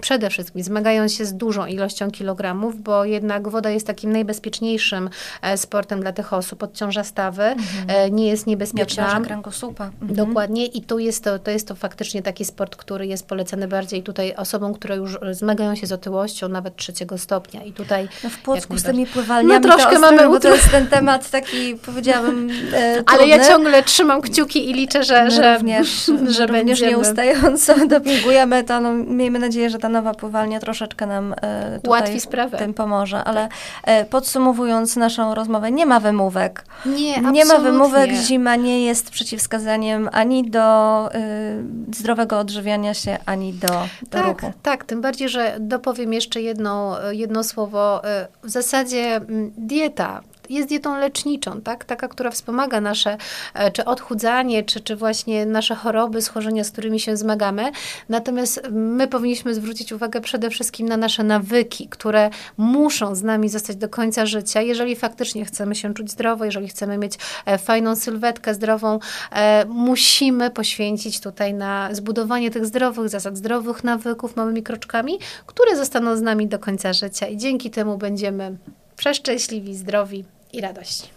przede 0.00 0.30
wszystkim 0.30 0.62
zmagają 0.62 1.08
się 1.08 1.24
z 1.24 1.34
dużą 1.34 1.66
ilością 1.66 2.10
kilogramów, 2.10 2.82
bo 2.82 3.04
jednak 3.04 3.48
woda 3.48 3.70
jest 3.70 3.86
takim 3.86 4.12
najbezpieczniejszym 4.12 5.10
e, 5.42 5.58
sportem 5.58 6.00
dla 6.00 6.12
tych 6.12 6.32
osób. 6.32 6.62
Odciąża 6.62 7.04
stawy, 7.04 7.42
mhm. 7.42 8.16
nie 8.16 8.28
jest 8.28 8.46
niebezpieczna. 8.46 9.18
Nie 9.18 9.24
kręgosłupa. 9.24 9.84
Mhm. 9.84 10.14
Dokładnie 10.14 10.66
i 10.66 10.82
tu 10.82 10.98
jest 10.98 11.24
to, 11.24 11.38
to 11.38 11.50
jest 11.50 11.68
to 11.68 11.74
faktycznie 11.74 12.22
taki 12.22 12.44
sport, 12.44 12.76
który 12.76 13.06
jest 13.06 13.26
polecany 13.26 13.68
bardziej 13.68 14.02
tutaj 14.02 14.34
osobom, 14.34 14.74
które 14.74 14.96
już 14.96 15.18
zmagają 15.32 15.74
się 15.74 15.86
z 15.86 15.92
otyłością 15.92 16.48
nawet 16.48 16.76
trzeciego 16.76 17.18
stopnia 17.18 17.62
i 17.62 17.72
tutaj... 17.72 18.08
No 18.24 18.30
w 18.30 18.38
Płocku 18.38 18.78
z 18.78 18.82
tymi 18.82 19.06
pływalniami 19.06 19.66
no 19.66 19.76
troszkę 19.76 19.98
mamy 19.98 20.28
bo 20.28 20.40
to 20.40 20.48
jest 20.48 20.70
ten 20.70 20.86
temat 20.86 21.30
taki, 21.30 21.76
powiedziałabym, 21.76 22.50
e, 22.72 23.02
Ale 23.12 23.26
ja 23.26 23.48
ciągle 23.48 23.82
trzymam 23.82 24.20
kciuki 24.20 24.70
i 24.70 24.72
liczę, 24.72 25.04
że, 25.04 25.30
że, 25.30 25.54
również, 25.54 26.10
że 26.36 26.46
również 26.46 26.80
nieustająco 26.80 27.74
dopingujemy 27.94 28.64
to. 28.64 28.80
No, 28.80 28.92
miejmy 28.92 29.31
nadzieję, 29.38 29.70
że 29.70 29.78
ta 29.78 29.88
nowa 29.88 30.14
pływalnia 30.14 30.60
troszeczkę 30.60 31.06
nam 31.06 31.34
e, 31.42 31.80
ułatwi 31.86 32.20
sprawę. 32.20 32.58
tym 32.58 32.74
pomoże. 32.74 33.24
Ale 33.24 33.48
e, 33.84 34.04
podsumowując 34.04 34.96
naszą 34.96 35.34
rozmowę, 35.34 35.72
nie 35.72 35.86
ma 35.86 36.00
wymówek. 36.00 36.64
Nie, 36.86 37.20
nie 37.20 37.44
ma 37.44 37.58
wymówek. 37.58 38.10
Zima 38.12 38.56
nie 38.56 38.84
jest 38.84 39.10
przeciwwskazaniem 39.10 40.08
ani 40.12 40.50
do 40.50 41.08
y, 41.14 41.94
zdrowego 41.96 42.38
odżywiania 42.38 42.94
się, 42.94 43.18
ani 43.26 43.52
do, 43.52 43.68
do 43.68 44.08
tak, 44.10 44.26
ruchu. 44.26 44.52
Tak, 44.62 44.84
tym 44.84 45.00
bardziej, 45.00 45.28
że 45.28 45.56
dopowiem 45.60 46.12
jeszcze 46.12 46.40
jedno, 46.42 46.96
jedno 47.10 47.44
słowo. 47.44 48.04
E, 48.04 48.28
w 48.42 48.50
zasadzie 48.50 49.16
mm, 49.16 49.52
dieta 49.56 50.20
jest 50.52 50.68
dietą 50.68 50.98
leczniczą, 50.98 51.60
tak? 51.60 51.84
taka, 51.84 52.08
która 52.08 52.30
wspomaga 52.30 52.80
nasze 52.80 53.16
e, 53.54 53.70
czy 53.70 53.84
odchudzanie, 53.84 54.62
czy, 54.62 54.80
czy 54.80 54.96
właśnie 54.96 55.46
nasze 55.46 55.74
choroby, 55.74 56.22
schorzenia, 56.22 56.64
z 56.64 56.70
którymi 56.70 57.00
się 57.00 57.16
zmagamy. 57.16 57.70
Natomiast 58.08 58.62
my 58.70 59.08
powinniśmy 59.08 59.54
zwrócić 59.54 59.92
uwagę 59.92 60.20
przede 60.20 60.50
wszystkim 60.50 60.88
na 60.88 60.96
nasze 60.96 61.24
nawyki, 61.24 61.88
które 61.88 62.30
muszą 62.56 63.14
z 63.14 63.22
nami 63.22 63.48
zostać 63.48 63.76
do 63.76 63.88
końca 63.88 64.26
życia, 64.26 64.60
jeżeli 64.60 64.96
faktycznie 64.96 65.44
chcemy 65.44 65.74
się 65.74 65.94
czuć 65.94 66.10
zdrowo, 66.10 66.44
jeżeli 66.44 66.68
chcemy 66.68 66.98
mieć 66.98 67.14
e, 67.46 67.58
fajną 67.58 67.96
sylwetkę 67.96 68.54
zdrową, 68.54 68.98
e, 69.32 69.64
musimy 69.64 70.50
poświęcić 70.50 71.20
tutaj 71.20 71.54
na 71.54 71.88
zbudowanie 71.94 72.50
tych 72.50 72.66
zdrowych 72.66 73.08
zasad, 73.08 73.36
zdrowych 73.36 73.84
nawyków 73.84 74.36
małymi 74.36 74.62
kroczkami, 74.62 75.18
które 75.46 75.76
zostaną 75.76 76.16
z 76.16 76.22
nami 76.22 76.46
do 76.46 76.58
końca 76.58 76.92
życia 76.92 77.26
i 77.26 77.36
dzięki 77.36 77.70
temu 77.70 77.98
będziemy 77.98 78.56
przeszczęśliwi, 78.96 79.74
zdrowi 79.74 80.24
i 80.52 80.60
radość. 80.60 81.10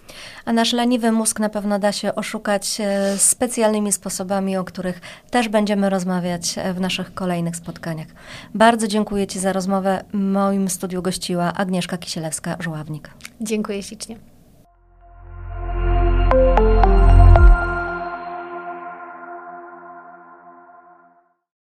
A 0.46 0.54
nasz 0.54 0.74
leniwy 0.74 1.12
mózg 1.12 1.40
na 1.40 1.50
pewno 1.50 1.80
da 1.80 1.92
się 1.92 2.16
oszukać 2.16 2.78
e, 2.80 3.18
specjalnymi 3.18 3.92
sposobami, 3.92 4.58
o 4.58 4.64
których 4.64 5.02
też 5.30 5.50
będziemy 5.50 5.90
rozmawiać 5.90 6.58
e, 6.58 6.74
w 6.74 6.82
naszych 6.82 7.14
kolejnych 7.14 7.56
spotkaniach. 7.56 8.08
Bardzo 8.54 8.88
dziękuję 8.88 9.28
Ci 9.28 9.40
za 9.40 9.54
rozmowę. 9.54 10.04
W 10.14 10.18
moim 10.18 10.70
studiu 10.70 11.02
gościła 11.02 11.54
Agnieszka 11.54 11.98
Kisielewska-Żuławnik. 11.98 13.10
Dziękuję 13.42 13.84
ślicznie. 13.84 14.18